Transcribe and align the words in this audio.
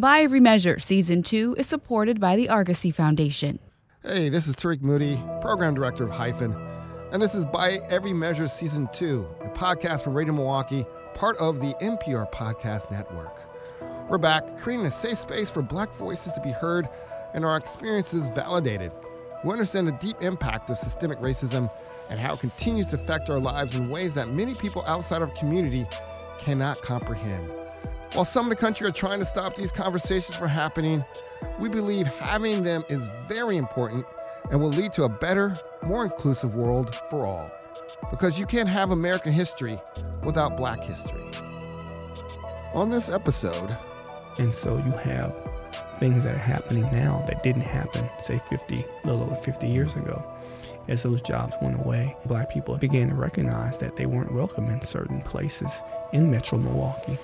By 0.00 0.20
Every 0.20 0.40
Measure 0.40 0.78
Season 0.78 1.22
2 1.22 1.56
is 1.58 1.66
supported 1.66 2.18
by 2.18 2.34
the 2.34 2.48
Argosy 2.48 2.90
Foundation. 2.90 3.58
Hey, 4.02 4.30
this 4.30 4.46
is 4.48 4.56
Tariq 4.56 4.80
Moody, 4.80 5.22
Program 5.42 5.74
Director 5.74 6.04
of 6.04 6.10
HYFIN, 6.10 6.56
and 7.12 7.20
this 7.20 7.34
is 7.34 7.44
By 7.44 7.80
Every 7.90 8.14
Measure 8.14 8.48
Season 8.48 8.88
2, 8.94 9.28
a 9.42 9.48
podcast 9.50 10.00
from 10.00 10.14
Radio 10.14 10.32
Milwaukee, 10.32 10.86
part 11.12 11.36
of 11.36 11.60
the 11.60 11.74
NPR 11.82 12.32
Podcast 12.32 12.90
Network. 12.90 13.42
We're 14.08 14.16
back, 14.16 14.56
creating 14.56 14.86
a 14.86 14.90
safe 14.90 15.18
space 15.18 15.50
for 15.50 15.60
Black 15.60 15.94
voices 15.96 16.32
to 16.32 16.40
be 16.40 16.50
heard 16.50 16.88
and 17.34 17.44
our 17.44 17.58
experiences 17.58 18.26
validated. 18.28 18.92
We 19.44 19.52
understand 19.52 19.86
the 19.86 19.92
deep 19.92 20.16
impact 20.22 20.70
of 20.70 20.78
systemic 20.78 21.18
racism 21.18 21.70
and 22.08 22.18
how 22.18 22.32
it 22.32 22.40
continues 22.40 22.86
to 22.86 22.96
affect 22.96 23.28
our 23.28 23.38
lives 23.38 23.74
in 23.74 23.90
ways 23.90 24.14
that 24.14 24.32
many 24.32 24.54
people 24.54 24.82
outside 24.86 25.20
our 25.20 25.28
community 25.28 25.86
cannot 26.38 26.80
comprehend. 26.80 27.52
While 28.14 28.24
some 28.24 28.46
in 28.46 28.50
the 28.50 28.56
country 28.56 28.88
are 28.88 28.92
trying 28.92 29.20
to 29.20 29.24
stop 29.24 29.54
these 29.54 29.70
conversations 29.70 30.36
from 30.36 30.48
happening, 30.48 31.04
we 31.60 31.68
believe 31.68 32.08
having 32.08 32.64
them 32.64 32.82
is 32.88 33.08
very 33.28 33.56
important 33.56 34.04
and 34.50 34.60
will 34.60 34.70
lead 34.70 34.92
to 34.94 35.04
a 35.04 35.08
better, 35.08 35.56
more 35.84 36.04
inclusive 36.04 36.56
world 36.56 36.92
for 37.08 37.24
all. 37.24 37.48
Because 38.10 38.36
you 38.36 38.46
can't 38.46 38.68
have 38.68 38.90
American 38.90 39.32
history 39.32 39.78
without 40.24 40.56
black 40.56 40.80
history. 40.80 41.22
On 42.74 42.90
this 42.90 43.08
episode, 43.08 43.76
and 44.38 44.52
so 44.52 44.76
you 44.78 44.92
have 44.92 45.36
things 46.00 46.24
that 46.24 46.34
are 46.34 46.38
happening 46.38 46.82
now 46.90 47.24
that 47.28 47.44
didn't 47.44 47.62
happen, 47.62 48.10
say 48.22 48.38
50, 48.38 48.84
a 49.04 49.06
little 49.06 49.22
over 49.22 49.36
50 49.36 49.68
years 49.68 49.94
ago. 49.94 50.24
As 50.88 51.04
those 51.04 51.22
jobs 51.22 51.54
went 51.62 51.78
away, 51.78 52.16
black 52.26 52.50
people 52.50 52.76
began 52.76 53.08
to 53.10 53.14
recognize 53.14 53.78
that 53.78 53.94
they 53.94 54.06
weren't 54.06 54.34
welcome 54.34 54.68
in 54.68 54.82
certain 54.82 55.20
places 55.20 55.70
in 56.12 56.28
metro 56.28 56.58
Milwaukee. 56.58 57.16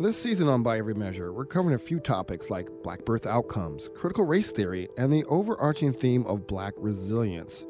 This 0.00 0.16
season 0.16 0.46
on 0.46 0.62
By 0.62 0.78
Every 0.78 0.94
Measure, 0.94 1.32
we're 1.32 1.44
covering 1.44 1.74
a 1.74 1.78
few 1.78 1.98
topics 1.98 2.50
like 2.50 2.68
black 2.84 3.04
birth 3.04 3.26
outcomes, 3.26 3.90
critical 3.96 4.24
race 4.24 4.52
theory, 4.52 4.88
and 4.96 5.12
the 5.12 5.24
overarching 5.24 5.92
theme 5.92 6.24
of 6.26 6.46
black 6.46 6.74
resilience. 6.76 7.66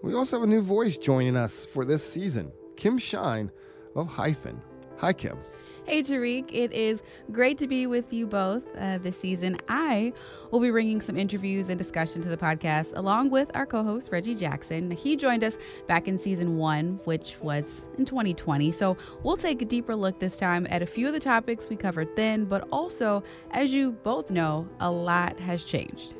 We 0.00 0.14
also 0.14 0.36
have 0.36 0.48
a 0.48 0.50
new 0.50 0.60
voice 0.60 0.96
joining 0.96 1.36
us 1.36 1.64
for 1.64 1.84
this 1.84 2.04
season, 2.04 2.52
Kim 2.76 2.98
Shine 2.98 3.50
of 3.96 4.06
HYFIN. 4.06 4.60
Hi, 4.98 5.12
Kim. 5.12 5.38
Hey, 5.86 6.02
Tariq. 6.02 6.52
It 6.52 6.72
is 6.72 7.00
great 7.30 7.58
to 7.58 7.68
be 7.68 7.86
with 7.86 8.12
you 8.12 8.26
both 8.26 8.64
uh, 8.76 8.98
this 8.98 9.16
season. 9.16 9.56
I 9.68 10.12
will 10.50 10.58
be 10.58 10.72
bringing 10.72 11.00
some 11.00 11.16
interviews 11.16 11.68
and 11.68 11.78
discussion 11.78 12.22
to 12.22 12.28
the 12.28 12.36
podcast 12.36 12.88
along 12.96 13.30
with 13.30 13.52
our 13.54 13.66
co 13.66 13.84
host, 13.84 14.08
Reggie 14.10 14.34
Jackson. 14.34 14.90
He 14.90 15.14
joined 15.14 15.44
us 15.44 15.54
back 15.86 16.08
in 16.08 16.18
season 16.18 16.56
one, 16.56 16.98
which 17.04 17.36
was 17.40 17.64
in 17.98 18.04
2020. 18.04 18.72
So 18.72 18.96
we'll 19.22 19.36
take 19.36 19.62
a 19.62 19.64
deeper 19.64 19.94
look 19.94 20.18
this 20.18 20.38
time 20.38 20.66
at 20.70 20.82
a 20.82 20.86
few 20.86 21.06
of 21.06 21.12
the 21.12 21.20
topics 21.20 21.68
we 21.68 21.76
covered 21.76 22.08
then, 22.16 22.46
but 22.46 22.66
also, 22.72 23.22
as 23.52 23.72
you 23.72 23.92
both 23.92 24.28
know, 24.28 24.68
a 24.80 24.90
lot 24.90 25.38
has 25.38 25.62
changed. 25.62 26.16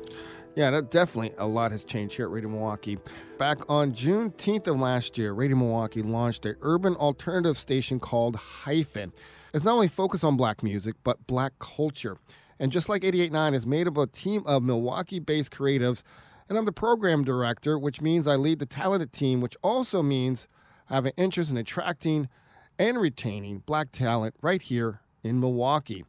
Yeah, 0.57 0.81
definitely 0.81 1.33
a 1.37 1.45
lot 1.45 1.69
has 1.71 1.83
changed 1.83 2.15
here 2.15 2.25
at 2.25 2.31
Radio 2.31 2.49
Milwaukee. 2.49 2.97
Back 3.37 3.59
on 3.69 3.91
Juneteenth 3.91 4.65
of 4.65 4.79
last 4.79 5.15
year, 5.15 5.31
Radio 5.31 5.55
Milwaukee 5.55 6.01
launched 6.01 6.47
a 6.47 6.55
urban 6.63 6.95
alternative 6.95 7.59
station 7.59 7.99
called 7.99 8.37
HYFIN 8.63 9.11
It's 9.53 9.63
not 9.63 9.73
only 9.73 9.87
focused 9.87 10.23
on 10.23 10.35
black 10.35 10.63
music, 10.63 10.95
but 11.03 11.27
black 11.27 11.53
culture. 11.59 12.17
And 12.57 12.71
just 12.71 12.89
like 12.89 13.03
88.9 13.03 13.53
is 13.53 13.67
made 13.67 13.87
up 13.87 13.97
of 13.97 14.03
a 14.05 14.07
team 14.07 14.41
of 14.47 14.63
Milwaukee 14.63 15.19
based 15.19 15.51
creatives, 15.51 16.01
and 16.49 16.57
I'm 16.57 16.65
the 16.65 16.71
program 16.71 17.23
director, 17.23 17.77
which 17.77 18.01
means 18.01 18.27
I 18.27 18.35
lead 18.35 18.57
the 18.57 18.65
talented 18.65 19.13
team, 19.13 19.41
which 19.41 19.55
also 19.61 20.01
means 20.01 20.47
I 20.89 20.95
have 20.95 21.05
an 21.05 21.13
interest 21.17 21.51
in 21.51 21.57
attracting 21.57 22.29
and 22.79 22.99
retaining 22.99 23.59
black 23.59 23.91
talent 23.91 24.33
right 24.41 24.63
here 24.63 25.01
in 25.23 25.39
Milwaukee. 25.39 26.03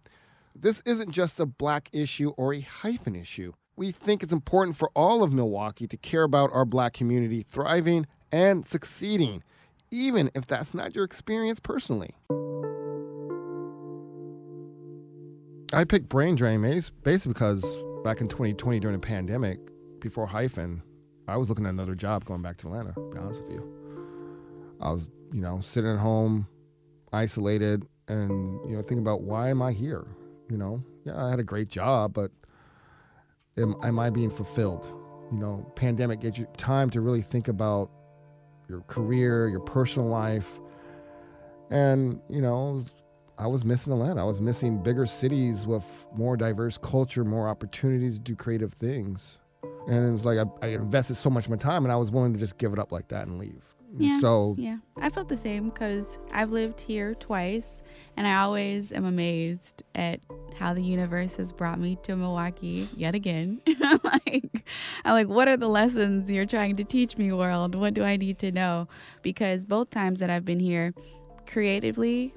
This 0.57 0.83
isn't 0.87 1.11
just 1.11 1.39
a 1.39 1.45
black 1.45 1.91
issue 1.93 2.31
or 2.39 2.55
a 2.55 2.63
HYFIN 2.63 3.21
issue. 3.21 3.53
We 3.79 3.93
think 3.93 4.25
it's 4.25 4.33
important 4.33 4.77
for 4.77 4.91
all 4.97 5.23
of 5.23 5.33
Milwaukee 5.33 5.87
to 5.87 5.97
care 5.97 6.25
about 6.25 6.53
our 6.53 6.65
black 6.65 6.95
community 6.95 7.43
thriving 7.43 8.09
and 8.33 8.67
succeeding, 8.67 9.45
even 9.93 10.33
if 10.35 10.49
that's 10.49 10.75
not 10.75 10.97
your 10.97 11.05
experience 11.05 11.61
personally. 11.61 12.17
I 15.73 15.85
picked 15.85 16.09
Brain 16.09 16.35
Drain 16.35 16.61
basically 16.61 17.33
because 17.33 17.63
back 18.03 18.21
in 18.21 18.27
2020 18.27 18.81
during 18.81 19.01
the 19.01 19.07
pandemic, 19.07 19.61
before 20.01 20.27
HYFIN, 20.27 20.83
I 21.29 21.37
was 21.37 21.49
looking 21.49 21.65
at 21.65 21.69
another 21.69 21.95
job 21.95 22.25
going 22.25 22.43
back 22.43 22.57
to 22.57 22.67
Atlanta. 22.67 22.95
To 22.95 23.11
be 23.13 23.19
honest 23.19 23.41
with 23.43 23.53
you, 23.53 24.77
I 24.81 24.91
was 24.91 25.09
you 25.33 25.41
know 25.41 25.61
sitting 25.61 25.93
at 25.93 26.01
home, 26.01 26.49
isolated, 27.13 27.87
and 28.09 28.69
you 28.69 28.75
know 28.75 28.83
thinking 28.83 28.99
about 28.99 29.21
why 29.21 29.51
am 29.51 29.63
I 29.63 29.71
here? 29.71 30.05
You 30.51 30.57
know, 30.57 30.83
yeah, 31.05 31.25
I 31.25 31.31
had 31.31 31.39
a 31.39 31.45
great 31.45 31.69
job, 31.69 32.13
but 32.13 32.33
am, 33.59 33.75
am 33.83 33.99
I 33.99 34.11
being 34.11 34.31
fulfilled? 34.31 34.87
You 35.31 35.39
know, 35.39 35.71
pandemic 35.77 36.21
gives 36.21 36.39
you 36.39 36.47
time 36.57 36.91
to 36.91 37.01
really 37.01 37.23
think 37.23 37.49
about 37.49 37.91
your 38.69 38.81
career, 38.83 39.49
your 39.49 39.61
personal 39.61 40.09
life, 40.09 40.49
and 41.71 42.21
you 42.29 42.41
know 42.41 42.85
I 43.39 43.47
was 43.47 43.65
missing 43.65 43.93
Atlanta. 43.93 44.21
I 44.21 44.25
was 44.25 44.41
missing 44.41 44.83
bigger 44.83 45.07
cities 45.07 45.67
with 45.67 45.85
more 46.15 46.37
diverse 46.37 46.77
culture, 46.77 47.25
more 47.25 47.49
opportunities 47.49 48.15
to 48.15 48.21
do 48.21 48.35
creative 48.35 48.75
things. 48.75 49.39
And 49.89 50.09
it 50.09 50.13
was 50.13 50.25
like 50.25 50.39
I, 50.39 50.67
I 50.67 50.71
invested 50.71 51.15
so 51.15 51.31
much 51.31 51.45
of 51.45 51.51
my 51.51 51.57
time, 51.57 51.85
and 51.85 51.93
I 51.93 51.97
was 51.97 52.11
willing 52.11 52.33
to 52.33 52.39
just 52.39 52.59
give 52.59 52.73
it 52.73 52.79
up 52.79 52.91
like 52.91 53.09
that 53.09 53.27
and 53.27 53.39
leave. 53.39 53.65
Yeah, 53.97 54.21
so 54.21 54.55
yeah, 54.59 54.79
I 55.01 55.09
felt 55.09 55.29
the 55.29 55.37
same 55.37 55.71
because 55.71 56.19
I've 56.33 56.51
lived 56.51 56.81
here 56.81 57.15
twice, 57.15 57.83
and 58.17 58.27
I 58.27 58.37
always 58.37 58.93
am 58.93 59.05
amazed 59.05 59.83
at 59.95 60.21
how 60.59 60.75
the 60.75 60.83
universe 60.83 61.37
has 61.37 61.53
brought 61.53 61.79
me 61.81 61.97
to 62.03 62.17
Milwaukee 62.17 62.89
yet 62.97 63.15
again. 63.15 63.61
I'm 63.83 64.01
like, 64.05 64.67
I'm 65.05 65.13
like, 65.13 65.29
what 65.29 65.49
are 65.49 65.57
the 65.57 65.69
lessons 65.69 66.31
you're 66.31 66.47
trying 66.47 66.77
to 66.77 66.85
teach 66.85 67.17
me, 67.17 67.33
world? 67.33 67.75
What 67.75 67.95
do 67.95 68.05
I 68.05 68.17
need 68.17 68.39
to 68.41 68.53
know? 68.53 68.89
Because 69.23 69.65
both 69.65 69.91
times 69.91 70.21
that 70.21 70.31
I've 70.31 70.45
been 70.45 70.61
here, 70.61 70.93
creatively, 71.47 72.35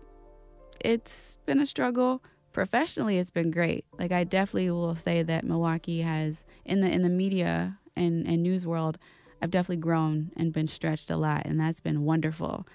it's 0.80 1.38
been 1.46 1.60
a 1.60 1.66
struggle. 1.66 2.24
Professionally, 2.54 3.18
it's 3.18 3.30
been 3.30 3.52
great. 3.52 3.86
Like 3.98 4.12
I 4.12 4.24
definitely 4.24 4.72
will 4.72 4.96
say 4.96 5.24
that 5.24 5.46
Milwaukee 5.46 6.02
has 6.02 6.44
in 6.66 6.82
the 6.82 6.90
in 6.90 7.02
the 7.02 7.10
media 7.10 7.80
and 7.96 8.26
and 8.28 8.44
news 8.44 8.66
world, 8.68 8.98
I've 9.42 9.52
definitely 9.52 9.82
grown 9.82 10.32
and 10.36 10.54
been 10.54 10.68
stretched 10.68 11.10
a 11.10 11.18
lot, 11.18 11.46
and 11.46 11.60
that's 11.60 11.80
been 11.80 12.04
wonderful. 12.04 12.68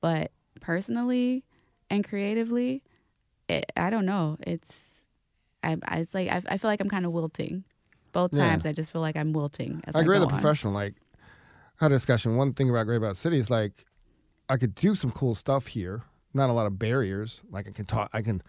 But 0.00 0.32
personally 0.60 1.44
and 1.88 2.06
creatively, 2.06 2.82
it, 3.48 3.70
I 3.76 3.90
don't 3.90 4.06
know. 4.06 4.36
It's 4.40 5.00
I, 5.62 5.76
I 5.84 5.98
it's 5.98 6.14
like 6.14 6.28
I, 6.28 6.42
I 6.48 6.58
feel 6.58 6.70
like 6.70 6.80
I'm 6.80 6.90
kind 6.90 7.06
of 7.06 7.12
wilting. 7.12 7.64
Both 8.12 8.34
times, 8.34 8.64
yeah. 8.64 8.70
I 8.70 8.74
just 8.74 8.90
feel 8.90 9.00
like 9.00 9.16
I'm 9.16 9.32
wilting. 9.32 9.82
I 9.94 10.00
agree 10.00 10.18
with 10.18 10.28
the 10.28 10.34
professional. 10.34 10.72
Like, 10.72 10.94
had 11.76 11.92
a 11.92 11.94
discussion. 11.94 12.34
One 12.34 12.54
thing 12.54 12.68
about 12.68 12.86
Great 12.86 12.96
About 12.96 13.16
City 13.16 13.38
is 13.38 13.50
like, 13.50 13.86
I 14.48 14.56
could 14.56 14.74
do 14.74 14.96
some 14.96 15.12
cool 15.12 15.36
stuff 15.36 15.68
here 15.68 16.02
not 16.34 16.50
a 16.50 16.52
lot 16.52 16.66
of 16.66 16.78
barriers. 16.78 17.40
Like 17.50 17.68
I 17.68 17.72
can 17.72 17.84
talk, 17.84 18.10
I 18.12 18.22
can 18.22 18.42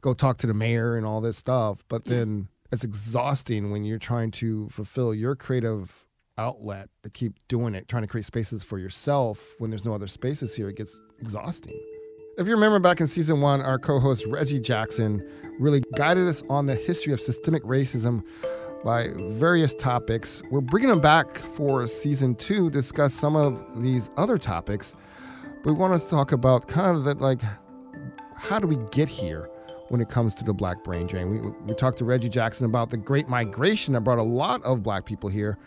go 0.00 0.14
talk 0.14 0.38
to 0.38 0.46
the 0.46 0.54
mayor 0.54 0.96
and 0.96 1.06
all 1.06 1.20
this 1.20 1.36
stuff. 1.36 1.84
But 1.88 2.04
then 2.04 2.48
it's 2.72 2.84
exhausting 2.84 3.70
when 3.70 3.84
you're 3.84 3.98
trying 3.98 4.30
to 4.32 4.68
fulfill 4.70 5.14
your 5.14 5.36
creative 5.36 6.05
outlet 6.38 6.88
to 7.02 7.10
keep 7.10 7.34
doing 7.48 7.74
it, 7.74 7.88
trying 7.88 8.02
to 8.02 8.06
create 8.06 8.26
spaces 8.26 8.62
for 8.62 8.78
yourself 8.78 9.40
when 9.58 9.70
there's 9.70 9.84
no 9.84 9.94
other 9.94 10.06
spaces 10.06 10.54
here. 10.54 10.68
It 10.68 10.76
gets 10.76 10.98
exhausting. 11.20 11.78
If 12.38 12.46
you 12.46 12.54
remember 12.54 12.78
back 12.78 13.00
in 13.00 13.06
season 13.06 13.40
one, 13.40 13.62
our 13.62 13.78
co 13.78 13.98
host 13.98 14.26
Reggie 14.26 14.60
Jackson 14.60 15.26
really 15.58 15.82
guided 15.96 16.28
us 16.28 16.42
on 16.50 16.66
the 16.66 16.74
history 16.74 17.12
of 17.12 17.20
systemic 17.20 17.62
racism 17.62 18.22
by 18.84 19.08
various 19.16 19.72
topics. 19.74 20.42
We're 20.50 20.60
bringing 20.60 20.90
him 20.90 21.00
back 21.00 21.36
for 21.36 21.86
season 21.86 22.34
two 22.34 22.70
to 22.70 22.78
discuss 22.78 23.14
some 23.14 23.34
of 23.34 23.82
these 23.82 24.10
other 24.16 24.36
topics 24.36 24.94
we 25.66 25.72
want 25.72 26.00
to 26.00 26.08
talk 26.08 26.30
about 26.30 26.68
kind 26.68 26.96
of 26.96 27.20
like, 27.20 27.40
how 28.36 28.60
do 28.60 28.68
we 28.68 28.76
get 28.92 29.08
here 29.08 29.50
when 29.88 30.00
it 30.00 30.08
comes 30.08 30.32
to 30.34 30.44
the 30.44 30.54
black 30.54 30.84
brain 30.84 31.08
drain? 31.08 31.28
We, 31.28 31.40
we 31.66 31.74
talked 31.74 31.98
to 31.98 32.04
Reggie 32.04 32.28
Jackson 32.28 32.66
about 32.66 32.90
the 32.90 32.96
great 32.96 33.28
migration 33.28 33.94
that 33.94 34.02
brought 34.02 34.18
a 34.18 34.22
lot 34.22 34.62
of 34.62 34.84
black 34.84 35.06
people 35.06 35.28
here, 35.28 35.58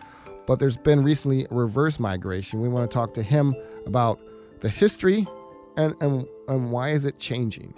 but 0.49 0.57
there's 0.57 0.77
been 0.77 1.03
recently 1.03 1.45
a 1.51 1.53
reverse 1.53 1.99
migration. 1.99 2.59
We 2.59 2.69
want 2.69 2.89
to 2.89 2.91
talk 2.91 3.13
to 3.13 3.21
him 3.21 3.53
about 3.85 4.19
the 4.61 4.69
history 4.69 5.27
and, 5.77 5.93
and, 6.01 6.27
and 6.47 6.71
why 6.71 6.89
is 6.89 7.05
it 7.05 7.19
changing. 7.19 7.71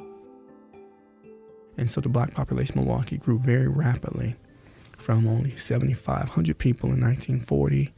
And 1.75 1.91
so 1.91 1.99
the 1.99 2.07
black 2.07 2.33
population 2.33 2.79
of 2.79 2.85
Milwaukee 2.85 3.17
grew 3.17 3.39
very 3.39 3.67
rapidly 3.67 4.37
from 4.97 5.27
only 5.27 5.53
7,500 5.57 6.57
people 6.57 6.93
in 6.93 7.01
1940 7.01 7.93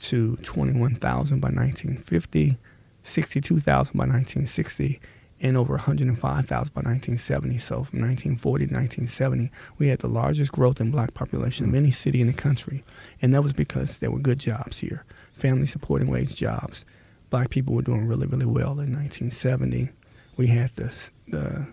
to 0.00 0.36
21,000 0.42 1.40
by 1.40 1.48
1950 1.48 2.58
62,000 3.02 3.92
by 3.94 4.00
1960 4.00 5.00
and 5.40 5.56
over 5.56 5.74
105,000 5.74 6.48
by 6.48 6.80
1970. 6.80 7.58
So 7.58 7.84
from 7.84 8.00
1940 8.00 8.66
to 8.66 8.74
1970, 8.74 9.50
we 9.78 9.88
had 9.88 9.98
the 9.98 10.08
largest 10.08 10.52
growth 10.52 10.80
in 10.80 10.90
black 10.90 11.14
population 11.14 11.68
of 11.68 11.74
any 11.74 11.90
city 11.90 12.20
in 12.20 12.26
the 12.26 12.32
country. 12.32 12.84
And 13.20 13.34
that 13.34 13.42
was 13.42 13.52
because 13.52 13.98
there 13.98 14.10
were 14.10 14.18
good 14.18 14.38
jobs 14.38 14.78
here, 14.78 15.04
family 15.32 15.66
supporting 15.66 16.08
wage 16.08 16.34
jobs. 16.34 16.84
Black 17.28 17.50
people 17.50 17.74
were 17.74 17.82
doing 17.82 18.06
really, 18.06 18.26
really 18.26 18.46
well 18.46 18.72
in 18.80 18.92
1970. 18.92 19.90
We 20.36 20.46
had 20.46 20.70
the, 20.70 20.92
the 21.28 21.66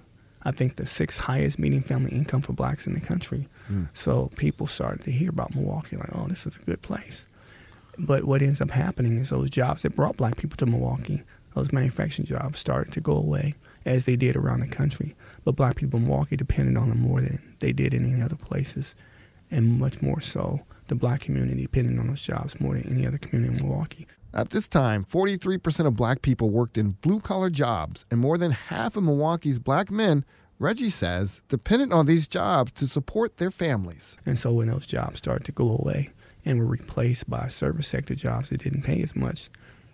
I 0.43 0.51
think 0.51 0.75
the 0.75 0.85
sixth 0.85 1.21
highest 1.21 1.57
median 1.57 1.83
family 1.83 2.11
income 2.11 2.41
for 2.41 2.53
blacks 2.53 2.85
in 2.85 2.93
the 2.93 2.99
country. 2.99 3.47
Mm. 3.71 3.89
So 3.93 4.29
people 4.35 4.67
started 4.67 5.03
to 5.05 5.11
hear 5.11 5.29
about 5.29 5.55
Milwaukee, 5.55 5.95
like, 5.95 6.09
oh, 6.13 6.27
this 6.27 6.45
is 6.45 6.57
a 6.57 6.59
good 6.59 6.81
place. 6.81 7.25
But 7.97 8.25
what 8.25 8.41
ends 8.41 8.59
up 8.59 8.71
happening 8.71 9.19
is 9.19 9.29
those 9.29 9.49
jobs 9.49 9.83
that 9.83 9.95
brought 9.95 10.17
black 10.17 10.35
people 10.37 10.57
to 10.57 10.65
Milwaukee, 10.65 11.23
those 11.55 11.71
manufacturing 11.71 12.27
jobs 12.27 12.59
started 12.59 12.93
to 12.93 13.01
go 13.01 13.15
away 13.15 13.55
as 13.85 14.05
they 14.05 14.15
did 14.15 14.35
around 14.35 14.61
the 14.61 14.67
country. 14.67 15.15
But 15.43 15.55
black 15.55 15.75
people 15.75 15.99
in 15.99 16.07
Milwaukee 16.07 16.37
depended 16.37 16.77
on 16.77 16.89
them 16.89 17.01
more 17.01 17.21
than 17.21 17.41
they 17.59 17.71
did 17.71 17.93
in 17.93 18.11
any 18.11 18.21
other 18.21 18.35
places, 18.35 18.95
and 19.51 19.79
much 19.79 20.01
more 20.01 20.21
so 20.21 20.61
the 20.87 20.95
black 20.95 21.21
community 21.21 21.61
depended 21.63 21.99
on 21.99 22.07
those 22.07 22.21
jobs 22.21 22.59
more 22.59 22.75
than 22.75 22.89
any 22.89 23.07
other 23.07 23.17
community 23.17 23.55
in 23.57 23.67
Milwaukee. 23.67 24.07
At 24.33 24.49
this 24.49 24.67
time, 24.67 25.05
43% 25.05 25.85
of 25.85 25.95
black 25.95 26.23
people 26.23 26.49
worked 26.49 26.77
in 26.77 26.91
blue 27.01 27.19
collar 27.19 27.49
jobs, 27.49 28.05
and 28.09 28.19
more 28.19 28.37
than 28.37 28.51
half 28.51 28.95
of 28.95 29.03
Milwaukee's 29.03 29.59
black 29.59 29.91
men, 29.91 30.25
Reggie 30.59 30.89
says, 30.89 31.41
depended 31.49 31.91
on 31.91 32.05
these 32.05 32.27
jobs 32.27 32.71
to 32.73 32.87
support 32.87 33.37
their 33.37 33.51
families. 33.51 34.17
And 34.25 34.39
so 34.39 34.53
when 34.53 34.69
those 34.69 34.87
jobs 34.87 35.19
started 35.19 35.45
to 35.45 35.51
go 35.51 35.69
away 35.69 36.09
and 36.45 36.59
were 36.59 36.65
replaced 36.65 37.29
by 37.29 37.47
service 37.47 37.87
sector 37.87 38.15
jobs 38.15 38.49
that 38.49 38.63
didn't 38.63 38.83
pay 38.83 39.01
as 39.01 39.15
much, 39.15 39.49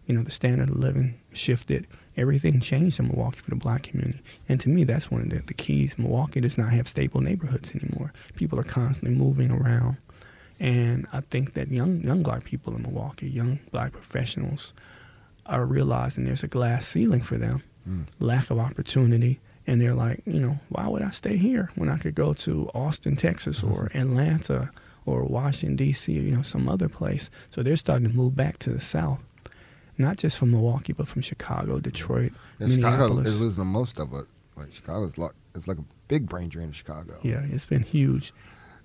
you 0.09 0.15
know, 0.15 0.23
the 0.23 0.31
standard 0.31 0.69
of 0.69 0.75
living 0.77 1.13
shifted. 1.33 1.85
Everything 2.17 2.59
changed 2.59 2.99
in 2.99 3.07
Milwaukee 3.07 3.39
for 3.39 3.51
the 3.51 3.55
black 3.55 3.83
community. 3.83 4.19
And 4.49 4.59
to 4.61 4.67
me, 4.69 4.83
that's 4.83 5.09
one 5.11 5.21
of 5.21 5.29
the, 5.29 5.37
the 5.43 5.53
keys. 5.53 5.97
Milwaukee 5.97 6.41
does 6.41 6.57
not 6.57 6.73
have 6.73 6.87
stable 6.87 7.21
neighborhoods 7.21 7.73
anymore. 7.75 8.11
People 8.35 8.59
are 8.59 8.63
constantly 8.63 9.15
moving 9.15 9.51
around. 9.51 9.97
And 10.59 11.05
I 11.13 11.21
think 11.21 11.53
that 11.53 11.69
young 11.69 12.01
young 12.01 12.23
black 12.23 12.43
people 12.43 12.75
in 12.75 12.81
Milwaukee, 12.81 13.29
young 13.29 13.59
black 13.71 13.91
professionals, 13.93 14.73
are 15.45 15.63
realizing 15.65 16.25
there's 16.25 16.43
a 16.43 16.47
glass 16.47 16.85
ceiling 16.87 17.21
for 17.21 17.37
them, 17.37 17.61
Mm. 17.87 18.05
lack 18.19 18.49
of 18.51 18.59
opportunity, 18.59 19.39
and 19.65 19.79
they're 19.79 19.95
like, 19.95 20.21
you 20.25 20.39
know, 20.39 20.59
why 20.69 20.87
would 20.87 21.01
I 21.01 21.11
stay 21.11 21.37
here 21.37 21.69
when 21.75 21.87
I 21.89 21.97
could 21.97 22.13
go 22.15 22.33
to 22.33 22.69
Austin, 22.73 23.15
Texas, 23.15 23.63
or 23.63 23.89
Atlanta, 23.93 24.69
or 25.05 25.23
Washington 25.23 25.77
D.C., 25.77 26.17
or 26.17 26.21
you 26.21 26.31
know, 26.35 26.41
some 26.41 26.67
other 26.67 26.89
place? 26.89 27.29
So 27.51 27.63
they're 27.63 27.77
starting 27.77 28.09
to 28.09 28.13
move 28.13 28.35
back 28.35 28.59
to 28.59 28.71
the 28.71 28.81
South, 28.81 29.19
not 29.99 30.17
just 30.17 30.37
from 30.37 30.51
Milwaukee, 30.51 30.93
but 30.93 31.07
from 31.07 31.21
Chicago, 31.21 31.79
Detroit, 31.79 32.31
Yeah, 32.59 32.67
Chicago 32.69 33.19
is 33.19 33.39
losing 33.39 33.59
the 33.59 33.65
most 33.65 33.99
of 33.99 34.13
it. 34.13 34.25
Like 34.55 34.73
Chicago's 34.73 35.17
like 35.17 35.31
it's 35.55 35.67
like 35.67 35.77
a 35.77 35.83
big 36.07 36.27
brain 36.27 36.49
drain 36.49 36.67
in 36.67 36.71
Chicago. 36.73 37.19
yeah, 37.21 37.41
it's 37.51 37.65
been 37.65 37.83
huge. 37.83 38.33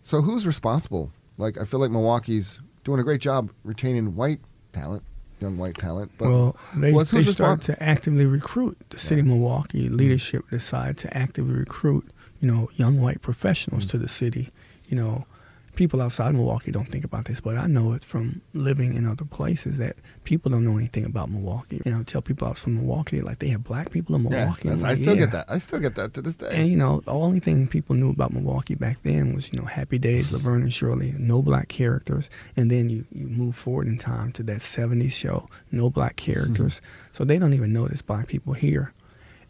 So 0.03 0.21
who's 0.21 0.47
responsible? 0.47 1.11
Like 1.39 1.59
I 1.59 1.65
feel 1.65 1.81
like 1.81 1.91
Milwaukee's 1.91 2.61
doing 2.85 3.01
a 3.01 3.05
great 3.05 3.21
job 3.21 3.51
retaining 3.65 4.15
white 4.15 4.41
talent, 4.73 5.03
young 5.41 5.57
white 5.59 5.77
talent. 5.77 6.13
But 6.19 6.29
well, 6.29 6.57
they, 6.77 6.93
what's- 6.93 7.11
they 7.11 7.23
respons- 7.23 7.63
to 7.65 7.83
actively 7.83 8.27
recruit. 8.27 8.77
The 8.91 8.99
city 8.99 9.21
of 9.23 9.27
Milwaukee 9.27 9.89
leadership 9.89 10.49
decided 10.51 10.99
to 10.99 11.17
actively 11.17 11.55
recruit, 11.55 12.09
you 12.41 12.47
know, 12.47 12.71
young 12.75 13.01
white 13.01 13.21
professionals 13.23 13.85
Mm. 13.87 13.91
to 13.91 13.99
the 13.99 14.09
city. 14.09 14.51
You 14.87 14.97
know, 14.97 15.27
people 15.75 16.01
outside 16.01 16.35
Milwaukee 16.35 16.71
don't 16.71 16.89
think 16.89 17.05
about 17.05 17.25
this, 17.27 17.41
but 17.41 17.57
I 17.57 17.67
know 17.67 17.93
it 17.93 18.05
from 18.05 18.41
living 18.53 18.95
in 18.95 19.07
other 19.07 19.25
places 19.25 19.79
that 19.79 19.97
people 20.25 20.51
don't 20.51 20.65
know 20.65 20.77
anything 20.77 21.05
about 21.05 21.31
Milwaukee. 21.31 21.81
You 21.85 21.93
know, 21.93 22.03
tell 22.03 22.23
people 22.23 22.47
I 22.47 22.51
was 22.51 22.61
from 22.61 22.77
Milwaukee, 22.77 23.21
like 23.21 23.39
they 23.39 23.49
have 23.49 23.65
black 23.65 23.91
people 23.91 24.15
in 24.15 24.23
Milwaukee. 24.23 24.69
that's- 24.69 24.85
I'm 24.85 24.91
I 24.91 24.95
still 24.95 25.15
yeah. 25.15 25.21
get 25.21 25.33
that. 25.33 25.47
I 25.49 25.59
still 25.59 25.81
get 25.81 25.95
that 25.97 26.15
to 26.15 26.23
this 26.23 26.37
day. 26.37 26.51
And 26.53 26.69
you 26.69 26.77
know, 26.77 27.01
the 27.01 27.13
only 27.13 27.41
thing 27.41 27.67
people 27.67 27.97
knew 27.97 28.11
about 28.11 28.33
Milwaukee 28.33 28.75
back 28.75 29.03
then 29.03 29.35
was, 29.35 29.53
you 29.53 29.61
know, 29.61 29.67
Happy 29.67 29.99
Days, 29.99 30.33
Laverne 30.33 30.63
and 30.63 30.73
Shirley, 30.73 31.15
no 31.19 31.43
black 31.43 31.69
characters. 31.69 32.31
And 32.57 32.71
then 32.71 32.89
you, 32.89 33.05
you 33.11 33.27
move 33.27 33.57
forward 33.57 33.87
in 33.87 33.99
time 33.99 34.33
to 34.33 34.43
that 34.45 34.59
70s 34.59 35.13
show, 35.13 35.49
no 35.71 35.91
black 35.91 36.17
mm-hmm. 36.17 36.33
characters. 36.33 36.81
So 37.13 37.25
they 37.25 37.39
don't 37.39 37.55
even 37.55 37.73
notice 37.73 38.03
black 38.03 38.29
people 38.29 38.53
here. 38.55 38.93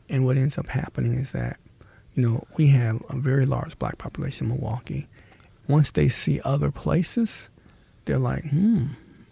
And 0.08 0.24
what 0.24 0.36
ends 0.36 0.58
up 0.58 0.68
happening 0.68 1.14
is 1.14 1.32
that, 1.32 1.58
you 2.14 2.22
know, 2.22 2.44
we 2.56 2.68
have 2.68 3.02
a 3.08 3.16
very 3.16 3.46
large 3.46 3.78
black 3.78 3.98
population 3.98 4.50
in 4.50 4.56
Milwaukee. 4.56 5.08
Once 5.69 5.90
they 5.90 6.08
see 6.08 6.40
other 6.44 6.70
places, 6.70 7.49
they're 8.05 8.19
like, 8.19 8.44
hmm, 8.44 8.87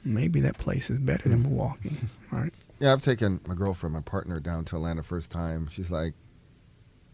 maybe 0.05 0.41
that 0.41 0.57
place 0.59 0.89
is 0.91 0.99
better 0.99 1.29
than 1.29 1.43
Milwaukee, 1.43 1.97
right? 2.31 2.53
Yeah, 2.81 2.93
I've 2.93 3.03
taken 3.03 3.41
my 3.47 3.55
girlfriend, 3.55 3.95
my 3.95 4.01
partner, 4.01 4.41
down 4.41 4.65
to 4.67 4.77
Atlanta 4.77 5.03
first 5.03 5.31
time. 5.31 5.69
She's 5.71 5.91
like, 5.91 6.15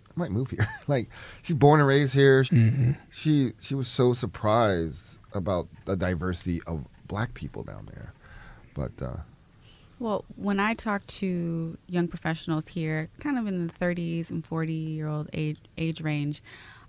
I 0.09 0.13
might 0.15 0.31
move 0.31 0.51
here. 0.51 0.67
like, 0.89 1.11
she's 1.43 1.57
born 1.57 1.81
and 1.81 1.89
raised 1.89 2.15
here. 2.15 2.45
She, 2.45 2.57
hmm 2.57 2.93
she 3.11 3.53
she 3.61 3.75
was 3.75 3.89
so 3.89 4.13
surprised 4.15 5.19
about 5.35 5.69
the 5.85 5.97
diversity 5.97 6.63
of 6.67 6.87
black 7.07 7.35
people 7.35 7.65
down 7.65 7.89
there. 7.93 8.15
But 8.75 8.93
uh, 9.03 9.17
Well, 9.99 10.25
when 10.37 10.61
I 10.61 10.75
talk 10.75 11.07
to 11.09 11.77
young 11.89 12.07
professionals 12.09 12.69
here, 12.69 13.09
kind 13.19 13.37
of 13.39 13.47
in 13.47 13.67
the 13.67 13.73
30s 13.73 14.31
and 14.31 14.45
40 14.47 14.73
year 14.73 15.09
old 15.09 15.29
age 15.33 15.59
age 15.77 16.01
range, 16.01 16.43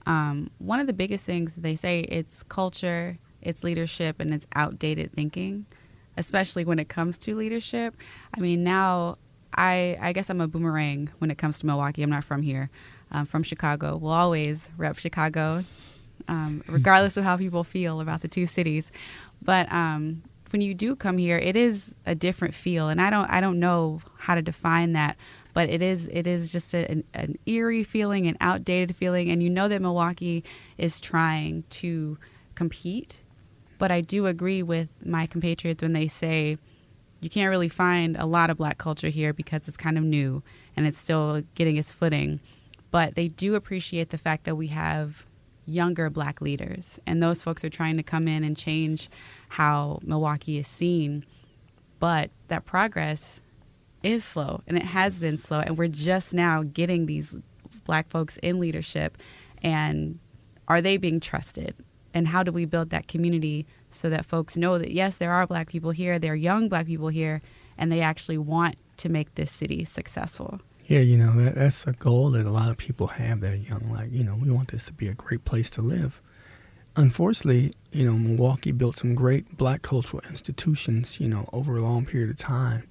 um, 0.06 0.50
one 0.58 0.80
of 0.80 0.88
the 0.88 0.94
biggest 0.94 1.26
things 1.26 1.56
they 1.56 1.76
say 1.76 2.02
it's 2.02 2.44
culture, 2.44 3.18
it's 3.42 3.64
leadership, 3.64 4.20
and 4.20 4.34
it's 4.34 4.48
outdated 4.56 5.12
thinking, 5.14 5.66
especially 6.18 6.66
when 6.66 6.80
it 6.80 6.90
comes 6.90 7.18
to 7.20 7.36
leadership. 7.36 7.96
I 8.36 8.40
mean, 8.40 8.64
now 8.64 9.18
I 9.54 9.98
I 10.02 10.14
guess 10.14 10.30
I'm 10.30 10.42
a 10.42 10.48
boomerang 10.48 11.10
when 11.20 11.32
it 11.32 11.38
comes 11.38 11.60
to 11.60 11.66
Milwaukee. 11.66 12.04
I'm 12.04 12.10
not 12.10 12.24
from 12.24 12.42
here. 12.42 12.70
I'm 13.12 13.26
from 13.26 13.44
Chicago. 13.44 13.98
We'll 13.98 14.12
always 14.12 14.70
rep 14.78 14.98
Chicago, 14.98 15.64
um, 16.28 16.64
regardless 16.68 17.18
of 17.18 17.24
how 17.24 17.38
people 17.38 17.64
feel 17.64 18.02
about 18.02 18.22
the 18.22 18.28
two 18.28 18.46
cities. 18.46 18.92
But 19.42 19.72
um, 19.72 20.24
when 20.52 20.62
you 20.62 20.74
do 20.74 20.96
come 20.96 21.18
here, 21.18 21.38
it 21.38 21.56
is 21.56 21.96
a 22.06 22.16
different 22.16 22.54
feel, 22.54 22.90
and 22.90 23.02
I 23.02 23.10
don't 23.10 23.30
I 23.30 23.42
don't 23.42 23.60
know 23.60 24.02
how 24.18 24.36
to 24.36 24.42
define 24.42 24.94
that, 24.94 25.18
but 25.54 25.70
it 25.70 25.82
is 25.82 26.08
it 26.12 26.28
is 26.28 26.52
just 26.52 26.74
a, 26.74 26.90
an, 26.90 27.04
an 27.14 27.38
eerie 27.46 27.84
feeling, 27.84 28.28
an 28.28 28.38
outdated 28.42 28.96
feeling, 28.96 29.30
and 29.30 29.42
you 29.42 29.50
know 29.50 29.68
that 29.68 29.82
Milwaukee 29.82 30.44
is 30.78 31.02
trying 31.02 31.64
to 31.70 32.18
compete. 32.56 33.22
But 33.78 33.92
I 33.92 34.02
do 34.02 34.26
agree 34.26 34.62
with 34.62 34.90
my 35.06 35.26
compatriots 35.26 35.82
when 35.82 35.94
they 35.94 36.08
say 36.08 36.58
you 37.22 37.30
can't 37.30 37.50
really 37.50 37.70
find 37.70 38.16
a 38.18 38.26
lot 38.26 38.50
of 38.50 38.58
black 38.58 38.78
culture 38.78 39.10
here 39.10 39.34
because 39.34 39.68
it's 39.68 39.78
kind 39.78 39.98
of 39.98 40.04
new 40.04 40.44
and 40.76 40.86
it's 40.88 40.98
still 40.98 41.44
getting 41.56 41.78
its 41.78 41.92
footing. 41.92 42.40
But 42.92 43.16
they 43.16 43.28
do 43.28 43.56
appreciate 43.56 44.10
the 44.10 44.18
fact 44.18 44.46
that 44.46 44.56
we 44.56 44.68
have 44.68 45.26
younger 45.66 46.10
black 46.10 46.42
leaders, 46.42 47.00
and 47.06 47.22
those 47.22 47.44
folks 47.44 47.64
are 47.64 47.70
trying 47.70 47.98
to 47.98 48.04
come 48.04 48.28
in 48.28 48.44
and 48.44 48.58
change 48.58 49.10
how 49.50 50.00
Milwaukee 50.04 50.58
is 50.58 50.68
seen. 50.68 51.26
But 52.00 52.32
that 52.48 52.66
progress 52.66 53.42
is 54.04 54.24
slow, 54.24 54.62
and 54.68 54.78
it 54.78 54.86
has 54.86 55.20
been 55.20 55.38
slow, 55.38 55.60
and 55.60 55.78
we're 55.78 55.88
just 55.88 56.34
now 56.34 56.64
getting 56.64 57.06
these 57.06 57.36
black 57.86 58.10
folks 58.10 58.38
in 58.38 58.60
leadership. 58.60 59.18
And 59.62 60.20
are 60.68 60.82
they 60.82 60.98
being 60.98 61.20
trusted? 61.20 61.76
And 62.14 62.28
how 62.28 62.44
do 62.44 62.52
we 62.52 62.66
build 62.66 62.90
that 62.90 63.08
community 63.08 63.66
so 63.90 64.10
that 64.10 64.26
folks 64.26 64.58
know 64.58 64.78
that 64.78 64.92
yes, 64.92 65.18
there 65.18 65.32
are 65.32 65.46
black 65.46 65.70
people 65.70 65.92
here, 65.92 66.18
there 66.18 66.34
are 66.34 66.36
young 66.36 66.70
black 66.70 66.86
people 66.86 67.10
here, 67.10 67.42
and 67.78 67.92
they 67.92 68.02
actually 68.02 68.38
want 68.38 68.76
to 68.98 69.10
make 69.10 69.36
this 69.36 69.52
city 69.52 69.86
successful? 69.86 70.60
Yeah, 70.84 71.00
you 71.00 71.18
know, 71.18 71.32
that, 71.34 71.56
that's 71.56 71.86
a 71.86 71.94
goal 71.94 72.32
that 72.32 72.48
a 72.48 72.52
lot 72.52 72.70
of 72.70 72.78
people 72.78 73.08
have 73.08 73.42
that 73.42 73.54
are 73.54 73.58
young. 73.58 73.92
Like, 73.92 74.12
you 74.12 74.24
know, 74.24 74.36
we 74.36 74.50
want 74.50 74.72
this 74.72 74.86
to 74.86 74.94
be 74.94 75.08
a 75.08 75.14
great 75.14 75.46
place 75.46 75.70
to 75.72 75.82
live. 75.82 76.20
Unfortunately, 76.96 77.74
you 77.92 78.04
know, 78.04 78.18
Milwaukee 78.18 78.72
built 78.72 78.98
some 78.98 79.14
great 79.14 79.56
black 79.56 79.84
cultural 79.84 80.24
institutions, 80.30 81.20
you 81.20 81.28
know, 81.28 81.48
over 81.54 81.78
a 81.78 81.82
long 81.82 82.06
period 82.06 82.32
of 82.32 82.38
time. 82.38 82.88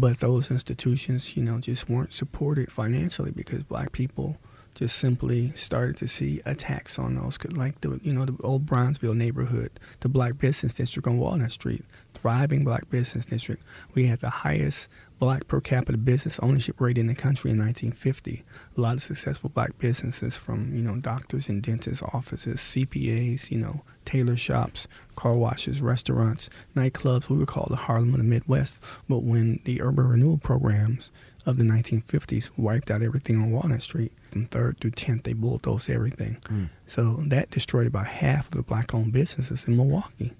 But 0.00 0.18
those 0.18 0.50
institutions, 0.50 1.36
you 1.36 1.42
know, 1.42 1.58
just 1.58 1.88
weren't 1.88 2.12
supported 2.12 2.70
financially 2.72 3.30
because 3.30 3.62
black 3.62 3.92
people 3.92 4.38
just 4.74 4.96
simply 4.96 5.52
started 5.52 5.96
to 5.98 6.08
see 6.08 6.40
attacks 6.44 6.98
on 6.98 7.14
those, 7.14 7.38
like 7.52 7.80
the, 7.80 8.00
you 8.02 8.12
know, 8.12 8.24
the 8.24 8.36
old 8.42 8.66
Bronzeville 8.66 9.16
neighborhood, 9.16 9.70
the 10.00 10.08
black 10.08 10.38
business 10.38 10.74
district 10.74 11.06
on 11.06 11.18
Walnut 11.18 11.52
Street, 11.52 11.84
thriving 12.12 12.64
black 12.64 12.90
business 12.90 13.24
district. 13.24 13.62
We 13.94 14.06
had 14.06 14.20
the 14.20 14.30
highest 14.30 14.88
black 15.18 15.46
per 15.46 15.60
capita 15.60 15.96
business 15.96 16.38
ownership 16.40 16.80
rate 16.80 16.98
in 16.98 17.06
the 17.06 17.14
country 17.14 17.50
in 17.50 17.58
1950. 17.58 18.44
A 18.76 18.80
lot 18.80 18.94
of 18.94 19.02
successful 19.02 19.48
black 19.48 19.78
businesses 19.78 20.36
from, 20.36 20.74
you 20.74 20.82
know, 20.82 20.96
doctors 20.96 21.48
and 21.48 21.62
dentists 21.62 22.02
offices, 22.02 22.60
CPAs, 22.60 23.50
you 23.50 23.58
know, 23.58 23.82
tailor 24.04 24.36
shops, 24.36 24.88
car 25.16 25.36
washes, 25.36 25.80
restaurants, 25.80 26.50
nightclubs. 26.74 27.28
We 27.28 27.38
were 27.38 27.46
called 27.46 27.70
the 27.70 27.76
Harlem 27.76 28.10
of 28.10 28.18
the 28.18 28.24
Midwest. 28.24 28.82
But 29.08 29.22
when 29.22 29.60
the 29.64 29.80
urban 29.82 30.08
renewal 30.08 30.38
programs 30.38 31.10
of 31.46 31.56
the 31.56 31.64
1950s 31.64 32.50
wiped 32.56 32.90
out 32.90 33.02
everything 33.02 33.36
on 33.36 33.50
Walnut 33.50 33.82
Street, 33.82 34.12
from 34.30 34.46
3rd 34.46 34.78
through 34.80 34.92
10th, 34.92 35.24
they 35.24 35.32
bulldozed 35.32 35.90
everything. 35.90 36.38
Mm. 36.44 36.70
So 36.86 37.22
that 37.26 37.50
destroyed 37.50 37.86
about 37.86 38.06
half 38.06 38.46
of 38.46 38.52
the 38.52 38.62
black-owned 38.62 39.12
businesses 39.12 39.66
in 39.66 39.76
Milwaukee 39.76 40.34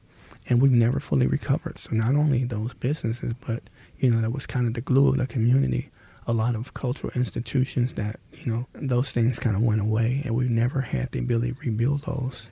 and 0.47 0.61
we've 0.61 0.73
never 0.73 1.01
fully 1.01 1.27
recovered. 1.27 1.79
So 1.79 1.95
not 1.95 2.15
only 2.15 2.45
those 2.45 2.75
businesses, 2.75 3.33
but 3.47 3.63
you 3.99 4.11
know 4.11 4.21
that 4.21 4.33
was 4.33 4.47
kind 4.47 4.67
of 4.67 4.75
the 4.75 4.81
glue 4.81 5.09
of 5.09 5.19
the 5.19 5.27
community. 5.27 5.91
A 6.27 6.33
lot 6.33 6.55
of 6.55 6.73
cultural 6.75 7.13
institutions 7.15 7.95
that 7.95 8.19
you 8.33 8.51
know 8.51 8.67
those 8.73 9.13
things 9.13 9.39
kind 9.39 9.57
of 9.57 9.63
went 9.63 9.81
away, 9.81 10.23
and 10.25 10.35
we've 10.35 10.51
never 10.51 10.81
had 10.81 11.13
the 11.13 11.19
ability 11.19 11.53
to 11.53 11.61
rebuild 11.61 12.03
those. 12.03 12.51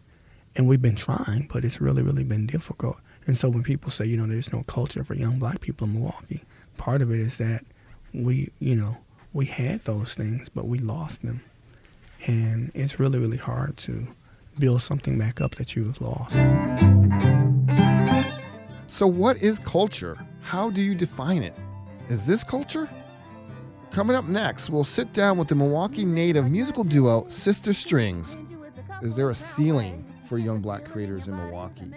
And 0.54 0.68
we've 0.68 0.82
been 0.82 0.96
trying, 0.96 1.48
but 1.50 1.64
it's 1.64 1.80
really, 1.80 2.02
really 2.02 2.24
been 2.24 2.46
difficult. 2.46 2.98
And 3.26 3.38
so 3.38 3.48
when 3.48 3.62
people 3.62 3.90
say, 3.90 4.04
you 4.04 4.18
know, 4.18 4.26
there's 4.26 4.52
no 4.52 4.62
culture 4.64 5.02
for 5.02 5.14
young 5.14 5.38
black 5.38 5.62
people 5.62 5.86
in 5.86 5.94
Milwaukee, 5.94 6.42
part 6.76 7.00
of 7.00 7.10
it 7.10 7.20
is 7.20 7.38
that 7.38 7.64
we, 8.12 8.50
you 8.58 8.76
know, 8.76 8.96
we 9.32 9.46
had 9.46 9.80
those 9.82 10.14
things, 10.14 10.48
but 10.48 10.66
we 10.66 10.78
lost 10.78 11.22
them. 11.22 11.42
And 12.26 12.70
it's 12.74 13.00
really, 13.00 13.18
really 13.18 13.36
hard 13.36 13.76
to 13.78 14.06
build 14.58 14.82
something 14.82 15.18
back 15.18 15.40
up 15.40 15.56
that 15.56 15.74
you've 15.74 16.00
lost. 16.00 16.36
So, 18.86 19.06
what 19.06 19.42
is 19.42 19.58
culture? 19.58 20.18
How 20.42 20.70
do 20.70 20.82
you 20.82 20.94
define 20.94 21.42
it? 21.42 21.56
Is 22.08 22.26
this 22.26 22.44
culture? 22.44 22.88
Coming 23.90 24.16
up 24.16 24.26
next, 24.26 24.70
we'll 24.70 24.84
sit 24.84 25.12
down 25.12 25.38
with 25.38 25.48
the 25.48 25.54
Milwaukee 25.54 26.04
native 26.04 26.50
musical 26.50 26.84
duo 26.84 27.26
Sister 27.28 27.72
Strings. 27.72 28.36
Is 29.02 29.16
there 29.16 29.30
a 29.30 29.34
ceiling 29.34 30.04
for 30.32 30.38
young 30.38 30.62
black 30.62 30.86
creators 30.86 31.28
in 31.28 31.36
Milwaukee? 31.36 31.92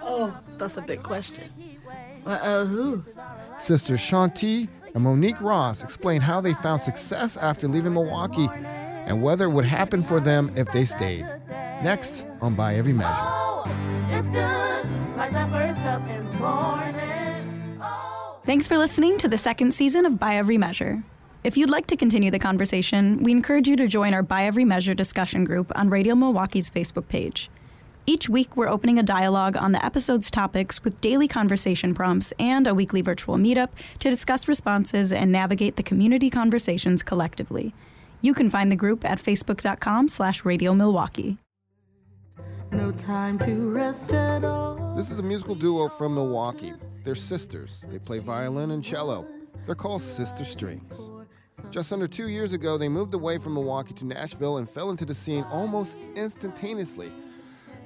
Oh, 0.00 0.32
that's 0.56 0.76
a 0.76 0.82
big 0.82 1.02
question. 1.02 1.50
Uh, 2.24 2.28
uh 2.30 2.64
who? 2.64 3.02
Sisters 3.58 3.98
Shanti 3.98 4.68
and 4.94 5.02
Monique 5.02 5.40
Ross 5.40 5.82
explain 5.82 6.20
how 6.20 6.40
they 6.40 6.54
found 6.54 6.82
success 6.82 7.36
after 7.36 7.66
leaving 7.66 7.94
Milwaukee 7.94 8.48
and 8.52 9.20
whether 9.20 9.46
it 9.46 9.50
would 9.50 9.64
happen 9.64 10.04
for 10.04 10.20
them 10.20 10.52
if 10.54 10.70
they 10.70 10.84
stayed. 10.84 11.26
Next 11.82 12.24
on 12.40 12.54
By 12.54 12.76
Every 12.76 12.92
Measure. 12.92 13.66
Thanks 18.44 18.68
for 18.68 18.78
listening 18.78 19.18
to 19.18 19.26
the 19.26 19.38
second 19.38 19.74
season 19.74 20.06
of 20.06 20.20
By 20.20 20.36
Every 20.36 20.56
Measure. 20.56 21.02
If 21.46 21.56
you'd 21.56 21.70
like 21.70 21.86
to 21.86 21.96
continue 21.96 22.32
the 22.32 22.40
conversation, 22.40 23.22
we 23.22 23.30
encourage 23.30 23.68
you 23.68 23.76
to 23.76 23.86
join 23.86 24.14
our 24.14 24.22
By 24.22 24.46
Every 24.46 24.64
Measure 24.64 24.94
discussion 24.94 25.44
group 25.44 25.70
on 25.76 25.90
Radio 25.90 26.16
Milwaukee's 26.16 26.70
Facebook 26.70 27.06
page. 27.06 27.50
Each 28.08 28.28
week, 28.28 28.56
we're 28.56 28.68
opening 28.68 29.00
a 29.00 29.02
dialogue 29.02 29.56
on 29.56 29.72
the 29.72 29.84
episode's 29.84 30.30
topics 30.30 30.84
with 30.84 31.00
daily 31.00 31.26
conversation 31.26 31.92
prompts 31.92 32.32
and 32.38 32.64
a 32.68 32.74
weekly 32.74 33.00
virtual 33.00 33.36
meetup 33.36 33.70
to 33.98 34.08
discuss 34.08 34.46
responses 34.46 35.12
and 35.12 35.32
navigate 35.32 35.74
the 35.74 35.82
community 35.82 36.30
conversations 36.30 37.02
collectively. 37.02 37.74
You 38.20 38.32
can 38.32 38.48
find 38.48 38.70
the 38.70 38.76
group 38.76 39.04
at 39.04 39.20
facebook.com 39.20 40.06
slash 40.06 40.44
radio 40.44 40.72
Milwaukee. 40.72 41.38
No 42.70 42.92
time 42.92 43.40
to 43.40 43.70
rest 43.70 44.12
at 44.12 44.44
all. 44.44 44.94
This 44.94 45.10
is 45.10 45.18
a 45.18 45.22
musical 45.24 45.56
duo 45.56 45.88
from 45.88 46.14
Milwaukee. 46.14 46.74
They're 47.02 47.16
sisters. 47.16 47.84
They 47.88 47.98
play 47.98 48.20
violin 48.20 48.70
and 48.70 48.84
cello. 48.84 49.26
They're 49.66 49.74
called 49.74 50.02
Sister 50.02 50.44
Strings. 50.44 51.10
Just 51.72 51.92
under 51.92 52.06
two 52.06 52.28
years 52.28 52.52
ago, 52.52 52.78
they 52.78 52.88
moved 52.88 53.14
away 53.14 53.38
from 53.38 53.54
Milwaukee 53.54 53.94
to 53.94 54.06
Nashville 54.06 54.58
and 54.58 54.70
fell 54.70 54.90
into 54.90 55.04
the 55.04 55.14
scene 55.14 55.42
almost 55.50 55.96
instantaneously. 56.14 57.10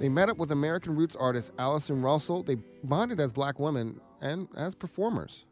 They 0.00 0.08
met 0.08 0.30
up 0.30 0.38
with 0.38 0.50
American 0.50 0.96
roots 0.96 1.14
artist 1.14 1.52
Allison 1.58 2.00
Russell. 2.00 2.42
They 2.42 2.56
bonded 2.82 3.20
as 3.20 3.32
black 3.32 3.60
women 3.60 4.00
and 4.22 4.48
as 4.56 4.74
performers. 4.74 5.44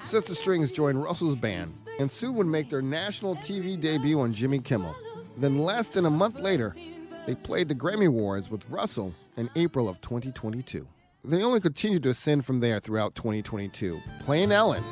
Sister 0.00 0.34
Strings 0.34 0.70
joined 0.70 1.02
Russell's 1.02 1.36
band 1.36 1.70
and 1.98 2.10
soon 2.10 2.34
would 2.34 2.46
make 2.46 2.70
their 2.70 2.80
national 2.80 3.36
TV 3.36 3.78
debut 3.78 4.18
on 4.18 4.32
Jimmy 4.32 4.58
Kimmel. 4.58 4.96
Then, 5.36 5.58
less 5.58 5.90
than 5.90 6.06
a 6.06 6.10
month 6.10 6.40
later, 6.40 6.74
they 7.26 7.34
played 7.34 7.68
the 7.68 7.74
Grammy 7.74 8.06
Awards 8.06 8.50
with 8.50 8.68
Russell 8.70 9.14
in 9.36 9.50
April 9.54 9.86
of 9.86 10.00
2022. 10.00 10.86
They 11.24 11.42
only 11.42 11.60
continued 11.60 12.04
to 12.04 12.10
ascend 12.10 12.46
from 12.46 12.60
there 12.60 12.78
throughout 12.78 13.14
2022, 13.16 14.00
playing 14.20 14.50
Ellen. 14.50 14.82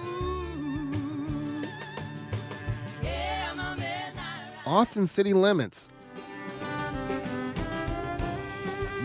Austin 4.67 5.07
City 5.07 5.33
Limits, 5.33 5.89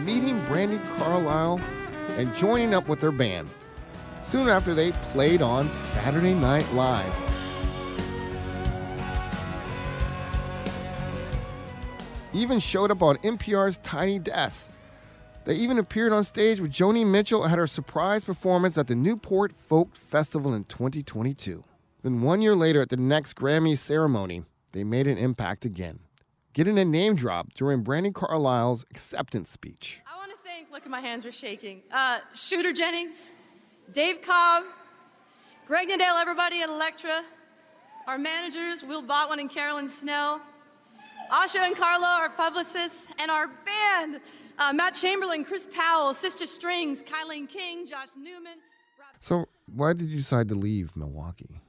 meeting 0.05 0.39
Brandi 0.41 0.83
Carlile 0.97 1.59
and 2.17 2.35
joining 2.35 2.73
up 2.73 2.87
with 2.87 2.99
their 2.99 3.11
band. 3.11 3.49
Soon 4.23 4.49
after, 4.49 4.73
they 4.73 4.91
played 4.91 5.41
on 5.41 5.69
Saturday 5.71 6.33
Night 6.33 6.71
Live. 6.73 7.13
Even 12.33 12.59
showed 12.59 12.91
up 12.91 13.01
on 13.01 13.17
NPR's 13.17 13.79
Tiny 13.79 14.19
Desk. 14.19 14.69
They 15.45 15.55
even 15.55 15.79
appeared 15.79 16.13
on 16.13 16.23
stage 16.23 16.59
with 16.59 16.71
Joni 16.71 17.05
Mitchell 17.05 17.45
at 17.45 17.57
her 17.57 17.65
surprise 17.65 18.23
performance 18.23 18.77
at 18.77 18.87
the 18.87 18.95
Newport 18.95 19.53
Folk 19.53 19.95
Festival 19.95 20.53
in 20.53 20.65
2022. 20.65 21.63
Then, 22.03 22.21
one 22.21 22.41
year 22.41 22.55
later, 22.55 22.81
at 22.81 22.89
the 22.89 22.97
next 22.97 23.35
Grammy 23.35 23.77
ceremony, 23.77 24.43
they 24.73 24.83
made 24.83 25.07
an 25.07 25.17
impact 25.17 25.65
again 25.65 25.99
getting 26.53 26.77
a 26.77 26.85
name 26.85 27.15
drop 27.15 27.53
during 27.53 27.83
Brandi 27.83 28.13
Carlile's 28.13 28.85
acceptance 28.91 29.49
speech. 29.49 30.01
I 30.11 30.17
want 30.17 30.31
to 30.31 30.37
thank, 30.43 30.71
look 30.71 30.83
at 30.83 30.89
my 30.89 31.01
hands 31.01 31.25
are 31.25 31.31
shaking, 31.31 31.81
uh, 31.91 32.19
Shooter 32.33 32.73
Jennings, 32.73 33.31
Dave 33.93 34.21
Cobb, 34.21 34.63
Greg 35.67 35.87
Nadale, 35.89 36.21
everybody 36.21 36.61
at 36.61 36.69
Elektra, 36.69 37.23
our 38.07 38.17
managers, 38.17 38.83
Will 38.83 39.03
Botwin 39.03 39.39
and 39.39 39.49
Carolyn 39.49 39.87
Snell, 39.87 40.41
Asha 41.31 41.57
and 41.59 41.75
Carlo, 41.75 42.07
our 42.07 42.29
publicists, 42.29 43.07
and 43.19 43.29
our 43.29 43.47
band, 43.47 44.19
uh, 44.57 44.73
Matt 44.73 44.95
Chamberlain, 44.95 45.45
Chris 45.45 45.67
Powell, 45.71 46.13
Sister 46.15 46.47
Strings, 46.47 47.03
Kylene 47.03 47.47
King, 47.47 47.85
Josh 47.85 48.09
Newman. 48.17 48.57
Rob- 48.97 49.07
so, 49.19 49.45
why 49.67 49.93
did 49.93 50.09
you 50.09 50.17
decide 50.17 50.49
to 50.49 50.55
leave 50.55 50.95
Milwaukee? 50.95 51.61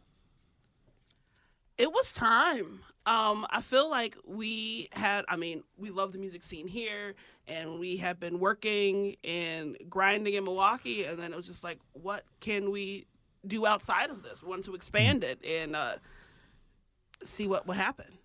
It 1.77 1.93
was 1.93 2.13
time. 2.13 2.81
Um, 3.07 3.47
I 3.51 3.61
feel 3.63 3.91
like 3.91 4.17
we 4.27 4.89
had, 4.93 5.25
I 5.29 5.37
mean, 5.37 5.63
we 5.79 5.91
love 5.91 6.13
the 6.13 6.19
music 6.19 6.43
scene 6.43 6.69
here 6.69 7.15
and 7.49 7.81
we 7.81 7.97
have 7.97 8.21
been 8.21 8.39
working 8.39 9.17
and 9.25 9.77
grinding 9.89 10.35
in 10.35 10.45
Milwaukee. 10.45 11.05
And 11.05 11.19
then 11.19 11.33
it 11.33 11.37
was 11.37 11.47
just 11.47 11.65
like, 11.65 11.79
what 11.93 12.25
can 12.41 12.71
we 12.71 13.07
do 13.47 13.67
outside 13.67 14.11
of 14.11 14.23
this? 14.23 14.43
We 14.43 14.51
want 14.51 14.65
to 14.67 14.75
expand 14.75 15.25
it 15.25 15.43
and 15.45 15.75
uh, 15.75 15.95
see 17.25 17.47
what 17.47 17.67
will 17.67 17.75
happen. 17.75 18.19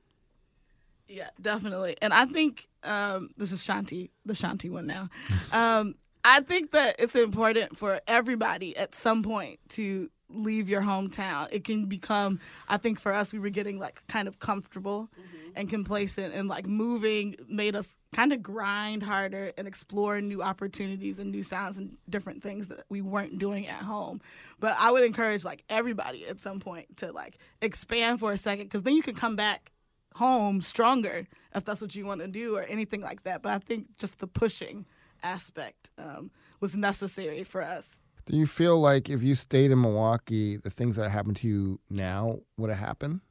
Yeah, 1.07 1.29
definitely. 1.39 1.95
And 2.01 2.13
I 2.13 2.25
think 2.25 2.67
um, 2.83 3.29
this 3.37 3.51
is 3.51 3.61
Shanti, 3.61 4.09
the 4.25 4.33
Shanti 4.33 4.69
one 4.69 4.87
now. 4.87 5.09
Um, 5.51 5.95
I 6.23 6.41
think 6.41 6.71
that 6.71 6.95
it's 6.97 7.15
important 7.15 7.77
for 7.77 8.01
everybody 8.07 8.75
at 8.75 8.95
some 8.95 9.21
point 9.21 9.59
to 9.69 10.09
leave 10.29 10.67
your 10.67 10.81
hometown. 10.81 11.47
It 11.51 11.63
can 11.63 11.85
become, 11.85 12.39
I 12.67 12.77
think 12.77 12.99
for 12.99 13.13
us, 13.13 13.31
we 13.31 13.39
were 13.39 13.49
getting 13.49 13.79
like 13.79 14.01
kind 14.07 14.27
of 14.27 14.39
comfortable 14.39 15.09
mm-hmm. 15.13 15.49
and 15.55 15.69
complacent, 15.69 16.33
and 16.33 16.47
like 16.47 16.65
moving 16.65 17.35
made 17.47 17.75
us 17.75 17.97
kind 18.13 18.33
of 18.33 18.41
grind 18.41 19.03
harder 19.03 19.51
and 19.57 19.67
explore 19.67 20.21
new 20.21 20.41
opportunities 20.41 21.19
and 21.19 21.31
new 21.31 21.43
sounds 21.43 21.77
and 21.77 21.97
different 22.09 22.41
things 22.41 22.67
that 22.69 22.83
we 22.89 23.01
weren't 23.01 23.37
doing 23.37 23.67
at 23.67 23.81
home. 23.81 24.21
But 24.59 24.75
I 24.79 24.91
would 24.91 25.03
encourage 25.03 25.43
like 25.43 25.63
everybody 25.69 26.27
at 26.27 26.39
some 26.39 26.59
point 26.59 26.97
to 26.97 27.11
like 27.11 27.37
expand 27.61 28.19
for 28.19 28.31
a 28.31 28.37
second 28.37 28.65
because 28.65 28.83
then 28.83 28.93
you 28.93 29.03
can 29.03 29.15
come 29.15 29.35
back 29.35 29.71
home 30.15 30.61
stronger 30.61 31.27
if 31.53 31.65
that's 31.65 31.81
what 31.81 31.93
you 31.93 32.05
want 32.05 32.21
to 32.21 32.27
do 32.27 32.55
or 32.55 32.63
anything 32.63 33.01
like 33.01 33.23
that. 33.23 33.41
But 33.41 33.51
I 33.51 33.59
think 33.59 33.97
just 33.97 34.19
the 34.19 34.27
pushing 34.27 34.85
aspect 35.23 35.89
um, 35.97 36.31
was 36.59 36.75
necessary 36.75 37.43
for 37.43 37.61
us. 37.61 37.99
Do 38.25 38.35
you 38.35 38.47
feel 38.47 38.79
like 38.79 39.09
if 39.09 39.21
you 39.21 39.35
stayed 39.35 39.71
in 39.71 39.81
Milwaukee, 39.81 40.57
the 40.57 40.71
things 40.71 40.95
that 40.95 41.09
happened 41.09 41.37
to 41.37 41.47
you 41.47 41.79
now 41.89 42.39
would 42.57 42.69
have 42.69 42.79
happened? 42.79 43.21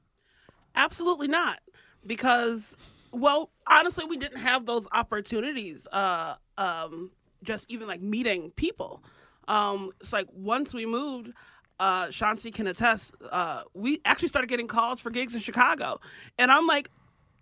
Absolutely 0.76 1.28
not. 1.28 1.58
Because, 2.06 2.76
well, 3.12 3.50
honestly, 3.66 4.04
we 4.04 4.16
didn't 4.16 4.38
have 4.38 4.66
those 4.66 4.86
opportunities. 4.92 5.86
Uh, 5.90 6.36
um, 6.58 7.10
just 7.42 7.66
even 7.68 7.88
like 7.88 8.00
meeting 8.00 8.50
people. 8.52 9.02
Um, 9.48 9.90
it's 10.00 10.12
like 10.12 10.28
once 10.32 10.72
we 10.72 10.86
moved, 10.86 11.32
uh, 11.80 12.06
Shanti 12.06 12.52
can 12.54 12.66
attest, 12.66 13.12
uh, 13.30 13.62
we 13.74 14.00
actually 14.04 14.28
started 14.28 14.48
getting 14.48 14.68
calls 14.68 15.00
for 15.00 15.10
gigs 15.10 15.34
in 15.34 15.40
Chicago. 15.40 16.00
And 16.38 16.50
I'm 16.50 16.66
like, 16.66 16.88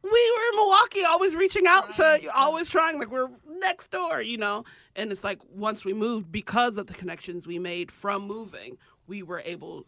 we 0.03 0.11
were 0.11 0.49
in 0.51 0.57
Milwaukee, 0.57 1.05
always 1.05 1.35
reaching 1.35 1.67
out 1.67 1.95
to, 1.97 2.21
always 2.35 2.69
trying, 2.69 2.99
like 2.99 3.11
we're 3.11 3.29
next 3.61 3.91
door, 3.91 4.21
you 4.21 4.37
know. 4.37 4.65
And 4.95 5.11
it's 5.11 5.25
like 5.25 5.39
once 5.55 5.85
we 5.85 5.93
moved, 5.93 6.31
because 6.31 6.77
of 6.77 6.87
the 6.87 6.95
connections 6.95 7.47
we 7.47 7.59
made 7.59 7.91
from 7.91 8.27
moving, 8.27 8.77
we 9.07 9.23
were 9.23 9.43
able 9.45 9.87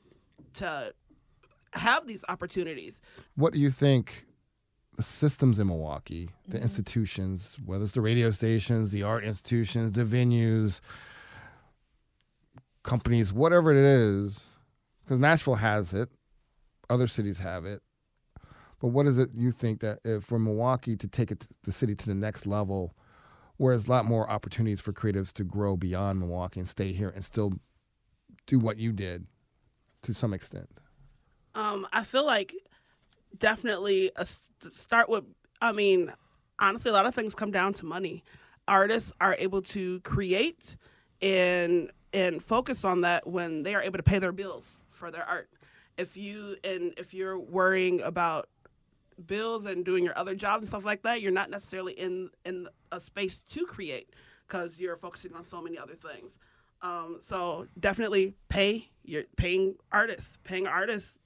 to 0.54 0.94
have 1.72 2.06
these 2.06 2.22
opportunities. 2.28 3.00
What 3.34 3.52
do 3.52 3.58
you 3.58 3.70
think 3.70 4.24
the 4.96 5.02
systems 5.02 5.58
in 5.58 5.66
Milwaukee, 5.66 6.30
the 6.46 6.54
mm-hmm. 6.56 6.62
institutions, 6.62 7.56
whether 7.64 7.84
it's 7.84 7.92
the 7.92 8.00
radio 8.00 8.30
stations, 8.30 8.90
the 8.90 9.02
art 9.02 9.24
institutions, 9.24 9.92
the 9.92 10.04
venues, 10.04 10.80
companies, 12.82 13.32
whatever 13.32 13.72
it 13.72 13.78
is, 13.78 14.44
because 15.04 15.18
Nashville 15.18 15.56
has 15.56 15.92
it, 15.92 16.08
other 16.88 17.06
cities 17.06 17.38
have 17.38 17.64
it. 17.64 17.82
But 18.80 18.88
what 18.88 19.06
is 19.06 19.18
it 19.18 19.30
you 19.34 19.50
think 19.50 19.80
that 19.80 20.00
if 20.04 20.24
for 20.24 20.38
Milwaukee 20.38 20.96
to 20.96 21.08
take 21.08 21.30
it 21.30 21.48
the 21.64 21.72
city 21.72 21.94
to 21.94 22.06
the 22.06 22.14
next 22.14 22.46
level, 22.46 22.94
where 23.56 23.74
there's 23.74 23.86
a 23.86 23.90
lot 23.90 24.04
more 24.04 24.28
opportunities 24.28 24.80
for 24.80 24.92
creatives 24.92 25.32
to 25.32 25.44
grow 25.44 25.76
beyond 25.76 26.20
Milwaukee 26.20 26.60
and 26.60 26.68
stay 26.68 26.92
here 26.92 27.10
and 27.10 27.24
still 27.24 27.54
do 28.46 28.58
what 28.58 28.78
you 28.78 28.92
did 28.92 29.26
to 30.02 30.12
some 30.12 30.34
extent? 30.34 30.68
Um, 31.54 31.86
I 31.92 32.04
feel 32.04 32.26
like 32.26 32.54
definitely 33.38 34.10
a, 34.16 34.26
start 34.26 35.08
with. 35.08 35.24
I 35.60 35.72
mean, 35.72 36.12
honestly, 36.58 36.90
a 36.90 36.94
lot 36.94 37.06
of 37.06 37.14
things 37.14 37.34
come 37.34 37.50
down 37.50 37.72
to 37.74 37.86
money. 37.86 38.24
Artists 38.66 39.12
are 39.20 39.36
able 39.38 39.62
to 39.62 40.00
create 40.00 40.76
and 41.22 41.90
and 42.12 42.42
focus 42.42 42.84
on 42.84 43.02
that 43.02 43.26
when 43.26 43.62
they 43.62 43.74
are 43.74 43.82
able 43.82 43.98
to 43.98 44.02
pay 44.02 44.18
their 44.18 44.32
bills 44.32 44.78
for 44.90 45.10
their 45.10 45.24
art. 45.24 45.48
If 45.96 46.16
you 46.16 46.56
and 46.64 46.92
if 46.96 47.14
you're 47.14 47.38
worrying 47.38 48.00
about 48.02 48.48
bills 49.26 49.66
and 49.66 49.84
doing 49.84 50.04
your 50.04 50.16
other 50.18 50.34
jobs 50.34 50.62
and 50.62 50.68
stuff 50.68 50.84
like 50.84 51.02
that, 51.02 51.20
you're 51.20 51.32
not 51.32 51.50
necessarily 51.50 51.92
in 51.94 52.30
in 52.44 52.68
a 52.92 53.00
space 53.00 53.40
to 53.50 53.66
create 53.66 54.10
because 54.46 54.78
you're 54.78 54.96
focusing 54.96 55.34
on 55.34 55.46
so 55.46 55.60
many 55.60 55.78
other 55.78 55.94
things. 55.94 56.36
Um, 56.82 57.20
so 57.22 57.66
definitely 57.78 58.34
pay. 58.48 58.90
You're 59.04 59.24
paying 59.36 59.76
artists, 59.90 60.38
paying 60.44 60.66
artists 60.66 61.18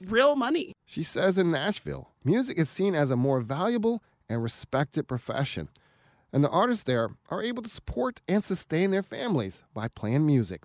real 0.00 0.36
money. 0.36 0.72
She 0.86 1.02
says 1.02 1.38
in 1.38 1.50
Nashville, 1.50 2.10
music 2.24 2.58
is 2.58 2.68
seen 2.68 2.94
as 2.94 3.10
a 3.10 3.16
more 3.16 3.40
valuable 3.40 4.02
and 4.28 4.42
respected 4.42 5.06
profession, 5.06 5.68
and 6.32 6.42
the 6.42 6.50
artists 6.50 6.84
there 6.84 7.10
are 7.30 7.42
able 7.42 7.62
to 7.62 7.68
support 7.68 8.20
and 8.26 8.42
sustain 8.42 8.90
their 8.90 9.02
families 9.02 9.62
by 9.72 9.88
playing 9.88 10.26
music. 10.26 10.62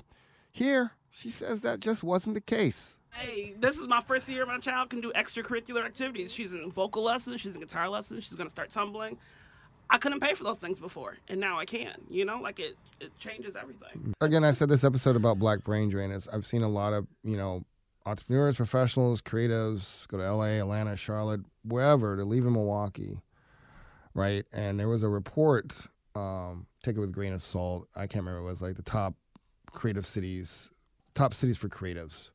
Here, 0.52 0.92
she 1.10 1.30
says 1.30 1.62
that 1.62 1.80
just 1.80 2.04
wasn't 2.04 2.36
the 2.36 2.42
case. 2.42 2.98
Hey, 3.20 3.54
this 3.60 3.78
is 3.78 3.86
my 3.88 4.00
first 4.00 4.30
year 4.30 4.46
my 4.46 4.60
child 4.60 4.90
can 4.90 5.02
do 5.02 5.12
extracurricular 5.12 5.86
activities. 5.86 6.32
She's 6.32 6.54
in 6.54 6.72
vocal 6.72 7.04
lessons, 7.04 7.42
she's 7.42 7.54
in 7.54 7.60
guitar 7.60 7.90
lessons, 7.90 8.24
she's 8.24 8.36
gonna 8.36 8.50
start 8.50 8.70
tumbling. 8.70 9.18
I 9.90 9.98
couldn't 9.98 10.22
pay 10.22 10.36
for 10.36 10.46
those 10.46 10.60
things 10.60 10.80
before, 10.80 11.18
and 11.28 11.38
now 11.38 11.60
I 11.60 11.66
can. 11.66 11.96
You 12.10 12.24
know, 12.24 12.40
like 12.40 12.60
it, 12.60 12.78
it 13.02 13.12
changes 13.20 13.56
everything. 13.60 14.14
Again, 14.22 14.46
I 14.46 14.52
said 14.52 14.70
this 14.70 14.86
episode 14.86 15.18
about 15.18 15.38
Black 15.38 15.66
Brain 15.66 15.90
Drain 15.90 16.12
is 16.12 16.30
I've 16.30 16.46
seen 16.46 16.64
a 16.64 16.70
lot 16.70 16.94
of, 16.94 17.08
you 17.24 17.36
know, 17.36 17.66
entrepreneurs, 18.06 18.56
professionals, 18.56 19.22
creatives 19.22 20.08
go 20.08 20.18
to 20.18 20.34
LA, 20.34 20.60
Atlanta, 20.60 20.96
Charlotte, 20.96 21.42
wherever 21.66 22.16
to 22.16 22.24
leave 22.24 22.46
in 22.46 22.54
Milwaukee, 22.54 23.20
right? 24.14 24.46
And 24.54 24.80
there 24.80 24.88
was 24.88 25.04
a 25.04 25.10
report, 25.10 25.74
um, 26.16 26.68
take 26.84 26.96
it 26.96 27.00
with 27.02 27.10
a 27.10 27.14
grain 27.14 27.34
of 27.34 27.42
salt. 27.42 27.90
I 27.96 28.08
can't 28.08 28.24
remember. 28.24 28.48
It 28.48 28.52
was 28.52 28.62
like 28.62 28.78
the 28.78 28.82
top 28.82 29.16
creative 29.72 30.06
cities, 30.06 30.72
top 31.16 31.34
cities 31.34 31.58
for 31.58 31.68
creatives. 31.68 32.30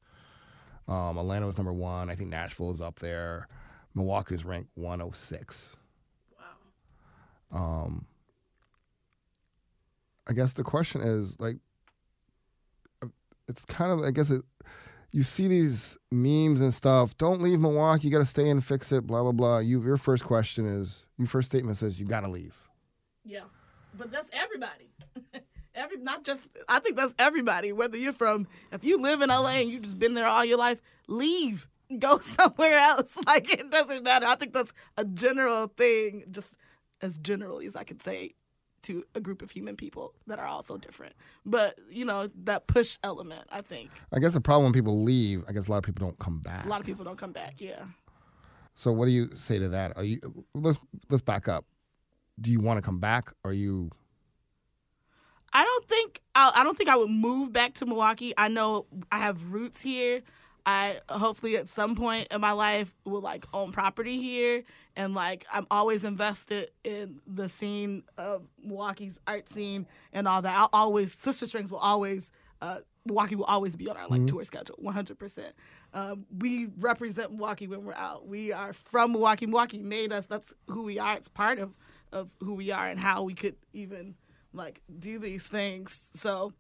Um, 0.87 1.17
Atlanta 1.19 1.47
was 1.47 1.57
number 1.57 1.73
one. 1.73 2.11
I 2.11 2.15
think 2.15 2.31
Nashville 2.31 2.71
is 2.71 2.81
up 2.81 2.99
there. 2.99 3.49
Milwaukee 3.95 4.35
is 4.35 4.45
ranked 4.45 4.71
106. 4.75 5.77
Wow. 7.51 7.59
Um, 7.59 8.07
I 10.27 10.33
guess 10.33 10.53
the 10.53 10.65
question 10.65 11.01
is 11.01 11.37
like, 11.39 11.57
uh, 13.03 13.09
it's 13.49 13.65
kind 13.65 13.93
of 13.93 14.01
I 14.01 14.11
guess 14.11 14.31
it. 14.31 14.43
You 15.13 15.23
see 15.23 15.47
these 15.47 15.97
memes 16.11 16.61
and 16.61 16.75
stuff. 16.75 17.17
Don't 17.17 17.41
leave 17.41 17.61
Milwaukee. 17.61 18.09
You 18.09 18.13
got 18.13 18.19
to 18.19 18.27
stay 18.27 18.51
and 18.51 18.65
fix 18.65 18.91
it. 18.91 19.07
Blah 19.07 19.23
blah 19.23 19.33
blah. 19.33 19.59
You 19.59 19.81
your 19.83 19.97
first 19.97 20.25
question 20.25 20.67
is 20.67 21.05
your 21.19 21.29
first 21.29 21.47
statement 21.47 21.77
says 21.77 22.01
you 22.01 22.07
got 22.07 22.21
to 22.23 22.31
leave. 22.31 22.55
Yeah, 23.25 23.45
but 23.97 24.11
that's 24.11 24.29
everybody. 24.33 24.91
Every 25.75 25.99
not 25.99 26.25
just 26.25 26.49
I 26.69 26.79
think 26.79 26.97
that's 26.97 27.15
everybody. 27.19 27.73
Whether 27.73 27.97
you're 27.97 28.13
from 28.13 28.47
if 28.73 28.85
you 28.85 28.99
live 28.99 29.23
in 29.23 29.29
LA 29.29 29.57
and 29.61 29.71
you've 29.71 29.83
just 29.83 29.99
been 29.99 30.15
there 30.15 30.27
all 30.27 30.45
your 30.45 30.59
life, 30.59 30.81
leave. 31.09 31.69
Go 31.99 32.19
somewhere 32.19 32.79
else. 32.79 33.15
Like 33.27 33.53
it 33.53 33.71
doesn't 33.71 34.03
matter. 34.03 34.27
I 34.27 34.37
think 34.37 34.53
that's 34.55 34.73
a 34.97 35.05
general 35.05 35.69
thing, 35.69 36.25
just 36.31 36.49
as 37.03 37.19
generally 37.19 37.67
as 37.67 37.77
I 37.77 37.85
could 37.85 38.03
say 38.03 38.35
to 38.85 39.03
a 39.15 39.21
group 39.21 39.43
of 39.43 39.51
human 39.51 39.77
people 39.77 40.15
that 40.27 40.39
are 40.39 40.47
also 40.47 40.77
different. 40.77 41.15
But, 41.45 41.79
you 41.91 42.05
know, 42.05 42.29
that 42.45 42.67
push 42.67 42.99
element, 43.03 43.45
I 43.51 43.63
think. 43.63 43.91
I 44.13 44.19
guess 44.19 44.35
the 44.35 44.41
problem 44.41 44.65
when 44.65 44.73
people 44.73 45.03
leave, 45.03 45.43
I 45.49 45.53
guess 45.53 45.67
a 45.69 45.71
lot 45.71 45.79
of 45.79 45.85
people 45.85 46.07
don't 46.07 46.19
come 46.19 46.41
back. 46.41 46.67
A 46.67 46.69
lot 46.69 46.81
of 46.81 46.87
people 46.87 47.05
don't 47.05 47.19
come 47.19 47.33
back, 47.33 47.55
yeah. 47.59 47.85
So 48.75 48.93
what 48.93 49.07
do 49.07 49.13
you 49.13 49.31
say 49.35 49.59
to 49.59 49.69
that? 49.71 49.97
Are 49.97 50.05
you 50.05 50.21
let's 50.55 50.79
let's 51.09 51.23
back 51.23 51.49
up. 51.49 51.65
Do 52.41 52.51
you 52.51 52.61
want 52.61 52.79
to 52.79 52.83
come 52.83 52.99
back? 52.99 53.33
Are 53.45 53.53
you 53.53 53.91
I 55.55 55.63
don't 55.65 55.89
think 55.89 56.21
I, 56.35 56.53
I 56.57 56.65
don't 56.65 56.77
think 56.77 56.91
I 56.91 56.97
would 56.97 57.11
move 57.11 57.53
back 57.53 57.75
to 57.75 57.87
Milwaukee. 57.87 58.35
I 58.37 58.49
know 58.49 58.87
I 59.11 59.19
have 59.19 59.53
roots 59.53 59.81
here. 59.81 60.23
I 60.67 60.99
hopefully 61.09 61.57
at 61.57 61.69
some 61.69 61.95
point 61.95 62.29
in 62.31 62.41
my 62.41 62.53
life 62.53 62.93
will 63.05 63.21
like 63.21 63.45
own 63.53 63.71
property 63.71 64.21
here 64.21 64.65
and 64.97 65.15
like 65.15 65.45
I'm 65.53 65.67
always 65.71 66.05
invested 66.05 66.71
in 66.83 67.21
the 67.27 67.49
scene 67.49 68.03
of 68.17 68.47
Milwaukee's 68.63 69.19
art 69.27 69.49
scene 69.49 69.87
and 70.13 70.27
all 70.27 70.43
that. 70.43 70.57
I'll 70.57 70.71
always 70.73 71.13
Sister 71.13 71.47
Strings 71.47 71.71
will 71.71 71.79
always 71.79 72.31
uh, 72.61 72.79
Milwaukee 73.07 73.37
will 73.37 73.45
always 73.45 73.77
be 73.77 73.89
on 73.89 73.97
our 73.99 74.09
like 74.09 74.27
tour 74.27 74.43
schedule, 74.43 74.79
100%. 74.83 75.53
Um, 75.93 76.25
we 76.39 76.69
represent 76.79 77.31
Milwaukee 77.31 77.67
when 77.67 77.85
we're 77.85 77.93
out. 77.93 78.27
We 78.27 78.53
are 78.53 78.73
from 78.73 79.13
Milwaukee. 79.13 79.45
Milwaukee 79.45 79.83
made 79.83 80.11
us. 80.13 80.25
That's 80.25 80.55
who 80.69 80.83
we 80.83 80.99
are. 80.99 81.15
It's 81.15 81.29
part 81.29 81.59
of 81.59 81.75
of 82.11 82.31
who 82.41 82.55
we 82.55 82.71
are 82.71 82.87
and 82.87 82.99
how 82.99 83.25
we 83.25 83.35
could 83.35 83.57
even 83.73 84.15
like 84.55 84.81
do 84.99 85.19
these 85.19 85.43
things. 85.43 86.11
So 86.15 86.53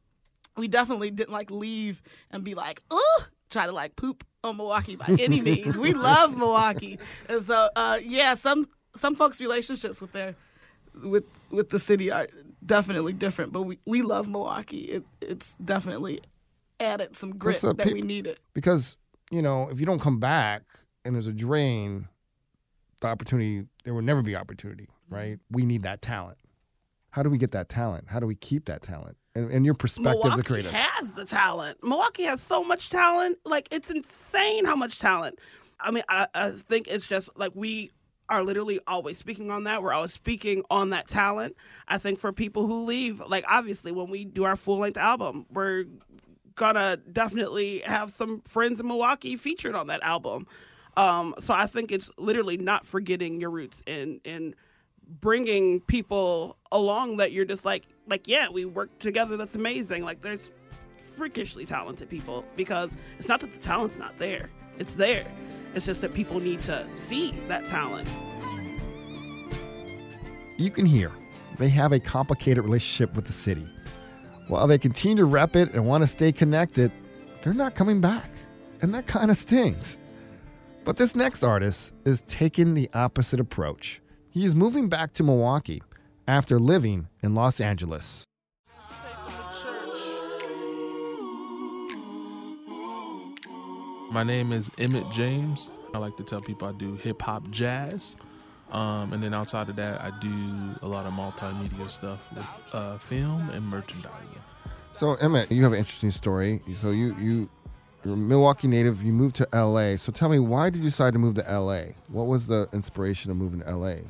we 0.56 0.68
definitely 0.68 1.10
didn't 1.10 1.32
like 1.32 1.50
leave 1.50 2.02
and 2.30 2.44
be 2.44 2.54
like, 2.54 2.82
oh, 2.90 3.24
try 3.50 3.66
to 3.66 3.72
like 3.72 3.96
poop 3.96 4.24
on 4.42 4.56
Milwaukee 4.56 4.96
by 4.96 5.06
any 5.20 5.40
means. 5.40 5.76
we 5.78 5.92
love 5.92 6.36
Milwaukee, 6.36 6.98
and 7.28 7.42
so 7.44 7.68
uh, 7.76 7.98
yeah, 8.04 8.34
some 8.34 8.68
some 8.96 9.14
folks' 9.14 9.40
relationships 9.40 10.00
with 10.00 10.12
their 10.12 10.34
with 11.02 11.24
with 11.50 11.70
the 11.70 11.78
city 11.78 12.10
are 12.10 12.28
definitely 12.64 13.12
different, 13.12 13.52
but 13.52 13.62
we, 13.62 13.78
we 13.86 14.02
love 14.02 14.28
Milwaukee. 14.28 14.82
It, 14.82 15.04
it's 15.20 15.56
definitely 15.56 16.20
added 16.80 17.16
some 17.16 17.36
grit 17.36 17.60
that 17.60 17.78
peop- 17.78 17.92
we 17.92 18.02
needed. 18.02 18.38
because 18.52 18.96
you 19.30 19.40
know 19.42 19.68
if 19.70 19.80
you 19.80 19.86
don't 19.86 20.00
come 20.00 20.18
back 20.18 20.62
and 21.04 21.14
there's 21.14 21.26
a 21.26 21.32
drain, 21.32 22.08
the 23.00 23.06
opportunity 23.08 23.66
there 23.84 23.94
will 23.94 24.02
never 24.02 24.22
be 24.22 24.36
opportunity, 24.36 24.88
right? 25.08 25.38
We 25.50 25.64
need 25.66 25.82
that 25.82 26.02
talent. 26.02 26.38
How 27.14 27.22
do 27.22 27.30
we 27.30 27.38
get 27.38 27.52
that 27.52 27.68
talent? 27.68 28.08
How 28.08 28.18
do 28.18 28.26
we 28.26 28.34
keep 28.34 28.64
that 28.64 28.82
talent? 28.82 29.16
And, 29.36 29.48
and 29.48 29.64
your 29.64 29.74
perspective 29.74 30.16
as 30.16 30.24
a 30.24 30.28
Milwaukee 30.30 30.42
creator. 30.42 30.70
has 30.72 31.12
the 31.12 31.24
talent. 31.24 31.78
Milwaukee 31.80 32.24
has 32.24 32.40
so 32.40 32.64
much 32.64 32.90
talent. 32.90 33.38
Like 33.44 33.68
it's 33.70 33.88
insane 33.88 34.64
how 34.64 34.74
much 34.74 34.98
talent. 34.98 35.38
I 35.78 35.92
mean, 35.92 36.02
I, 36.08 36.26
I 36.34 36.50
think 36.50 36.88
it's 36.88 37.06
just 37.06 37.28
like 37.36 37.52
we 37.54 37.92
are 38.28 38.42
literally 38.42 38.80
always 38.88 39.16
speaking 39.16 39.52
on 39.52 39.62
that. 39.62 39.80
We're 39.80 39.92
always 39.92 40.12
speaking 40.12 40.64
on 40.70 40.90
that 40.90 41.06
talent. 41.06 41.54
I 41.86 41.98
think 41.98 42.18
for 42.18 42.32
people 42.32 42.66
who 42.66 42.84
leave, 42.84 43.22
like 43.28 43.44
obviously 43.46 43.92
when 43.92 44.10
we 44.10 44.24
do 44.24 44.42
our 44.42 44.56
full 44.56 44.78
length 44.78 44.98
album, 44.98 45.46
we're 45.52 45.84
gonna 46.56 46.96
definitely 46.96 47.78
have 47.86 48.10
some 48.10 48.40
friends 48.40 48.80
in 48.80 48.88
Milwaukee 48.88 49.36
featured 49.36 49.76
on 49.76 49.86
that 49.86 50.02
album. 50.02 50.48
Um, 50.96 51.36
so 51.38 51.54
I 51.54 51.68
think 51.68 51.92
it's 51.92 52.10
literally 52.18 52.56
not 52.56 52.84
forgetting 52.84 53.40
your 53.40 53.50
roots 53.50 53.84
and 53.86 54.20
and 54.24 54.56
bringing 55.06 55.80
people 55.80 56.56
along 56.74 57.16
that 57.16 57.32
you're 57.32 57.46
just 57.46 57.64
like 57.64 57.84
like 58.06 58.28
yeah 58.28 58.50
we 58.50 58.66
work 58.66 58.96
together 58.98 59.36
that's 59.36 59.54
amazing 59.54 60.04
like 60.04 60.20
there's 60.20 60.50
freakishly 60.98 61.64
talented 61.64 62.10
people 62.10 62.44
because 62.56 62.96
it's 63.18 63.28
not 63.28 63.40
that 63.40 63.52
the 63.52 63.58
talent's 63.58 63.98
not 63.98 64.16
there 64.18 64.50
it's 64.76 64.94
there 64.94 65.26
it's 65.74 65.86
just 65.86 66.02
that 66.02 66.12
people 66.12 66.38
need 66.38 66.60
to 66.60 66.86
see 66.94 67.30
that 67.48 67.66
talent 67.68 68.08
you 70.56 70.70
can 70.70 70.84
hear 70.84 71.10
they 71.58 71.68
have 71.68 71.92
a 71.92 72.00
complicated 72.00 72.64
relationship 72.64 73.14
with 73.14 73.26
the 73.26 73.32
city. 73.32 73.68
While 74.48 74.66
they 74.66 74.78
continue 74.78 75.16
to 75.18 75.24
rep 75.24 75.56
it 75.56 75.72
and 75.72 75.86
want 75.86 76.02
to 76.02 76.08
stay 76.08 76.32
connected, 76.32 76.90
they're 77.42 77.54
not 77.54 77.74
coming 77.74 78.00
back. 78.00 78.30
And 78.82 78.92
that 78.94 79.06
kind 79.06 79.30
of 79.30 79.36
stings. 79.36 79.98
But 80.84 80.96
this 80.96 81.14
next 81.14 81.42
artist 81.42 81.94
is 82.04 82.22
taking 82.26 82.74
the 82.74 82.90
opposite 82.92 83.40
approach. 83.40 84.02
He 84.30 84.44
is 84.44 84.54
moving 84.54 84.88
back 84.88 85.14
to 85.14 85.22
Milwaukee 85.22 85.82
after 86.26 86.58
living 86.58 87.08
in 87.22 87.34
Los 87.34 87.60
Angeles. 87.60 88.24
My 94.10 94.22
name 94.22 94.52
is 94.52 94.70
Emmett 94.78 95.04
James. 95.12 95.70
I 95.92 95.98
like 95.98 96.16
to 96.18 96.22
tell 96.24 96.40
people 96.40 96.68
I 96.68 96.72
do 96.72 96.94
hip 96.94 97.20
hop 97.20 97.50
jazz. 97.50 98.16
Um, 98.70 99.12
and 99.12 99.22
then 99.22 99.34
outside 99.34 99.68
of 99.68 99.76
that, 99.76 100.00
I 100.00 100.10
do 100.20 100.74
a 100.82 100.88
lot 100.88 101.06
of 101.06 101.12
multimedia 101.12 101.90
stuff 101.90 102.32
with 102.32 102.46
uh, 102.72 102.98
film 102.98 103.50
and 103.50 103.64
merchandising. 103.66 104.40
So 104.94 105.14
Emmett, 105.14 105.50
you 105.50 105.62
have 105.64 105.72
an 105.72 105.78
interesting 105.78 106.10
story. 106.10 106.60
So 106.80 106.90
you 106.90 107.16
you 107.16 107.48
you're 108.04 108.14
a 108.14 108.16
Milwaukee 108.16 108.68
native. 108.68 109.02
You 109.02 109.12
moved 109.12 109.36
to 109.36 109.48
L.A. 109.52 109.96
So 109.96 110.12
tell 110.12 110.28
me, 110.28 110.38
why 110.38 110.70
did 110.70 110.82
you 110.82 110.90
decide 110.90 111.14
to 111.14 111.18
move 111.18 111.34
to 111.36 111.50
L.A.? 111.50 111.96
What 112.08 112.26
was 112.26 112.46
the 112.46 112.68
inspiration 112.72 113.30
of 113.30 113.36
moving 113.36 113.60
to 113.60 113.68
L.A.? 113.68 114.02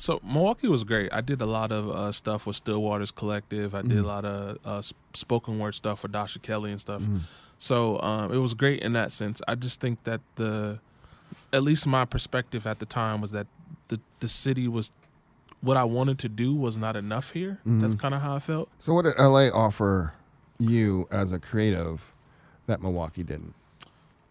So 0.00 0.18
Milwaukee 0.24 0.66
was 0.68 0.82
great. 0.82 1.12
I 1.12 1.20
did 1.20 1.40
a 1.42 1.46
lot 1.46 1.70
of 1.70 1.90
uh, 1.90 2.10
stuff 2.12 2.46
with 2.46 2.56
Still 2.56 2.80
Waters 2.82 3.10
Collective. 3.10 3.74
I 3.74 3.82
did 3.82 3.90
Mm-hmm. 3.92 4.04
a 4.04 4.08
lot 4.08 4.24
of 4.24 4.58
uh, 4.64 4.82
spoken 5.14 5.58
word 5.58 5.74
stuff 5.74 6.00
for 6.00 6.08
Dasha 6.08 6.38
Kelly 6.38 6.70
and 6.70 6.80
stuff. 6.80 7.02
So 7.58 8.00
um, 8.00 8.32
it 8.32 8.38
was 8.38 8.54
great 8.54 8.80
in 8.82 8.94
that 8.94 9.12
sense. 9.12 9.42
I 9.46 9.54
just 9.56 9.80
think 9.80 10.04
that 10.04 10.22
the, 10.36 10.78
at 11.52 11.62
least 11.62 11.86
my 11.86 12.06
perspective 12.06 12.66
at 12.66 12.78
the 12.78 12.86
time 12.86 13.20
was 13.20 13.32
that 13.32 13.46
the 13.88 14.00
the 14.20 14.28
city 14.28 14.66
was, 14.68 14.90
what 15.60 15.76
I 15.76 15.84
wanted 15.84 16.18
to 16.20 16.28
do 16.30 16.54
was 16.54 16.78
not 16.78 16.96
enough 16.96 17.32
here. 17.32 17.58
That's 17.66 17.94
kind 17.94 18.14
of 18.14 18.22
how 18.22 18.34
I 18.34 18.38
felt. 18.38 18.70
So 18.78 18.94
what 18.94 19.04
did 19.04 19.14
L.A. 19.18 19.50
offer 19.52 20.14
you 20.58 21.06
as 21.10 21.30
a 21.32 21.38
creative 21.38 22.14
that 22.66 22.80
Milwaukee 22.80 23.22
didn't? 23.22 23.54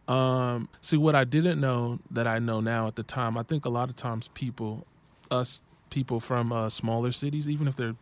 Um, 0.07 0.67
see, 0.81 0.97
what 0.97 1.13
I 1.15 1.23
didn't 1.25 1.59
know 1.61 1.99
that 2.09 2.25
I 2.25 2.39
know 2.39 2.59
now 2.61 2.87
at 2.87 2.95
the 2.95 3.03
time, 3.03 3.37
I 3.37 3.43
think 3.43 3.65
a 3.65 3.69
lot 3.69 3.89
of 3.89 3.95
times 3.95 4.27
people, 4.29 4.87
us 5.31 5.61
people 5.89 6.19
from 6.19 6.51
uh, 6.51 6.69
smaller 6.69 7.11
cities, 7.11 7.47
even 7.49 7.67
if 7.67 7.75
they're 7.75 7.95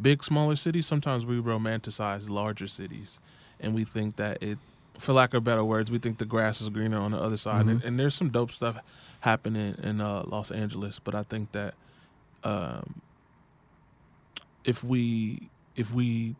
big, 0.00 0.24
smaller 0.24 0.56
cities, 0.56 0.86
sometimes 0.86 1.24
we 1.26 1.36
romanticize 1.36 2.28
larger 2.30 2.66
cities. 2.66 3.20
And 3.60 3.74
we 3.74 3.84
think 3.84 4.16
that 4.16 4.42
it 4.42 4.58
for 4.98 5.14
lack 5.14 5.32
of 5.32 5.42
better 5.44 5.64
words, 5.64 5.90
we 5.90 5.98
think 5.98 6.18
the 6.18 6.26
grass 6.26 6.60
is 6.60 6.68
greener 6.68 6.98
on 6.98 7.12
the 7.12 7.18
other 7.18 7.36
side, 7.38 7.64
Mhm. 7.64 7.70
and, 7.70 7.84
and 7.84 7.98
there's 8.00 8.14
some 8.14 8.28
dope 8.28 8.50
stuff 8.52 8.76
happening 9.20 9.74
in 9.82 9.98
uh, 10.00 10.24
Los 10.26 10.50
Angeles. 10.50 10.98
But 10.98 11.14
I 11.14 11.22
think 11.22 11.52
that 11.52 11.72
um, 12.44 13.00
if 14.64 14.84
we 14.84 15.48
if 15.76 15.92
we 15.94 16.36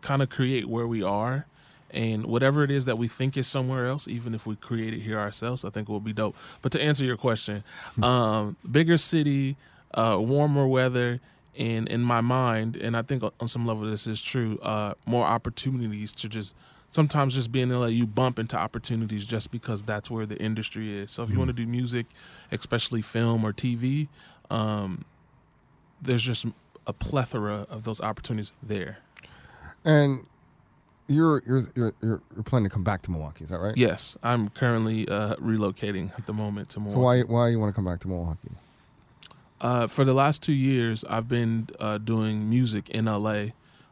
kind 0.00 0.22
of 0.22 0.30
create 0.30 0.68
where 0.68 0.86
we 0.86 1.02
are, 1.02 1.46
and 1.92 2.26
whatever 2.26 2.62
it 2.64 2.70
is 2.70 2.84
that 2.84 2.98
we 2.98 3.08
think 3.08 3.36
is 3.36 3.46
somewhere 3.46 3.86
else, 3.86 4.08
even 4.08 4.34
if 4.34 4.46
we 4.46 4.56
create 4.56 4.94
it 4.94 5.00
here 5.00 5.18
ourselves, 5.18 5.64
I 5.64 5.70
think 5.70 5.88
it 5.88 5.92
will 5.92 6.00
be 6.00 6.12
dope. 6.12 6.36
But 6.62 6.72
to 6.72 6.82
answer 6.82 7.04
your 7.04 7.16
question, 7.16 7.64
um, 8.02 8.56
bigger 8.70 8.96
city, 8.96 9.56
uh, 9.94 10.18
warmer 10.20 10.66
weather, 10.66 11.20
and 11.58 11.88
in 11.88 12.02
my 12.02 12.20
mind, 12.20 12.76
and 12.76 12.96
I 12.96 13.02
think 13.02 13.22
on 13.22 13.48
some 13.48 13.66
level 13.66 13.90
this 13.90 14.06
is 14.06 14.20
true, 14.20 14.58
uh, 14.62 14.94
more 15.04 15.26
opportunities 15.26 16.12
to 16.14 16.28
just 16.28 16.54
sometimes 16.90 17.34
just 17.34 17.52
being 17.52 17.70
in 17.70 17.80
LA, 17.80 17.86
you 17.86 18.06
bump 18.06 18.38
into 18.38 18.56
opportunities 18.56 19.24
just 19.24 19.50
because 19.50 19.82
that's 19.82 20.10
where 20.10 20.26
the 20.26 20.36
industry 20.38 20.96
is. 20.98 21.10
So 21.10 21.22
if 21.22 21.30
you 21.30 21.38
want 21.38 21.48
to 21.48 21.54
do 21.54 21.66
music, 21.66 22.06
especially 22.50 23.02
film 23.02 23.44
or 23.44 23.52
TV, 23.52 24.08
um, 24.50 25.04
there's 26.02 26.22
just 26.22 26.46
a 26.86 26.92
plethora 26.92 27.66
of 27.70 27.84
those 27.84 28.00
opportunities 28.00 28.52
there. 28.62 28.98
And 29.84 30.26
you're 31.10 31.42
you're 31.46 31.64
you're 31.74 31.94
you're 32.00 32.22
you're 32.34 32.42
planning 32.44 32.68
to 32.68 32.72
come 32.72 32.84
back 32.84 33.02
to 33.02 33.10
Milwaukee, 33.10 33.44
is 33.44 33.50
that 33.50 33.58
right? 33.58 33.76
Yes, 33.76 34.16
I'm 34.22 34.48
currently 34.50 35.08
uh, 35.08 35.34
relocating 35.36 36.16
at 36.16 36.26
the 36.26 36.32
moment 36.32 36.70
to 36.70 36.80
Milwaukee. 36.80 36.96
So 36.96 37.00
why 37.00 37.20
why 37.22 37.48
you 37.48 37.58
want 37.58 37.74
to 37.74 37.74
come 37.74 37.84
back 37.84 38.00
to 38.00 38.08
Milwaukee? 38.08 38.52
Uh, 39.60 39.86
for 39.86 40.04
the 40.04 40.14
last 40.14 40.42
two 40.42 40.54
years, 40.54 41.04
I've 41.10 41.28
been 41.28 41.68
uh, 41.78 41.98
doing 41.98 42.48
music 42.48 42.88
in 42.88 43.04
LA 43.04 43.46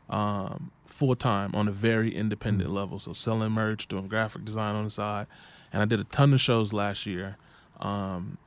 um, 0.09 0.71
full 0.87 1.15
time 1.17 1.55
on 1.55 1.69
a 1.69 1.73
very 1.73 2.15
independent 2.15 2.71
level. 2.71 2.99
So 2.99 3.13
selling 3.13 3.53
merch, 3.53 3.89
doing 3.89 4.09
graphic 4.09 4.45
design 4.45 4.75
on 4.77 4.85
the 4.85 4.91
side, 4.91 5.27
and 5.73 5.83
I 5.83 5.85
did 5.85 6.01
a 6.01 6.05
ton 6.05 6.33
of 6.33 6.41
shows 6.41 6.73
last 6.73 7.05
year. 7.05 7.37
Um, 7.81 8.39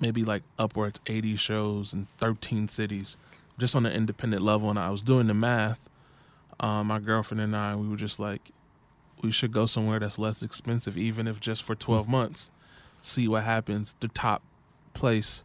maybe 0.00 0.24
like 0.24 0.42
upwards 0.58 1.00
80 1.06 1.36
shows 1.36 1.92
in 1.92 2.06
13 2.18 2.66
cities, 2.68 3.16
just 3.58 3.76
on 3.76 3.86
an 3.86 3.92
independent 3.92 4.42
level. 4.42 4.70
And 4.70 4.78
I 4.78 4.90
was 4.90 5.02
doing 5.02 5.26
the 5.26 5.34
math. 5.34 5.78
Um, 6.62 6.86
my 6.86 7.00
girlfriend 7.00 7.40
and 7.40 7.56
I, 7.56 7.74
we 7.74 7.88
were 7.88 7.96
just 7.96 8.20
like, 8.20 8.52
we 9.20 9.30
should 9.30 9.52
go 9.52 9.66
somewhere 9.66 9.98
that's 9.98 10.18
less 10.18 10.42
expensive, 10.42 10.96
even 10.96 11.26
if 11.26 11.40
just 11.40 11.62
for 11.62 11.74
12 11.74 12.08
months. 12.08 12.50
See 13.02 13.26
what 13.26 13.42
happens. 13.42 13.94
The 14.00 14.08
top 14.08 14.42
place 14.94 15.42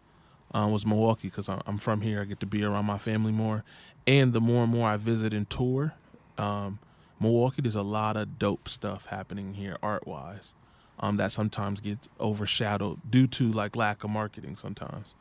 um, 0.54 0.72
was 0.72 0.86
Milwaukee 0.86 1.28
because 1.30 1.50
I'm 1.50 1.78
from 1.78 2.02
here. 2.02 2.22
I 2.22 2.26
get 2.26 2.40
to 2.40 2.46
be 2.46 2.64
around 2.64 2.86
my 2.86 2.98
family 2.98 3.32
more, 3.32 3.64
and 4.06 4.32
the 4.32 4.42
more 4.42 4.64
and 4.64 4.72
more 4.72 4.90
I 4.90 4.98
visit 4.98 5.34
and 5.34 5.50
tour, 5.50 5.94
um, 6.38 6.80
Milwaukee, 7.20 7.64
there's 7.64 7.76
a 7.76 7.82
lot 7.82 8.16
of 8.16 8.38
dope 8.38 8.70
stuff 8.70 9.08
happening 9.08 9.56
here 9.56 9.78
art 9.82 10.08
wise. 10.08 10.54
Um, 11.00 11.18
that 11.18 11.32
sometimes 11.32 11.80
gets 11.80 12.10
overshadowed 12.20 13.00
due 13.10 13.28
to 13.28 13.52
like 13.52 13.76
lack 13.76 14.04
of 14.04 14.10
marketing. 14.10 14.56
Sometimes, 14.56 15.14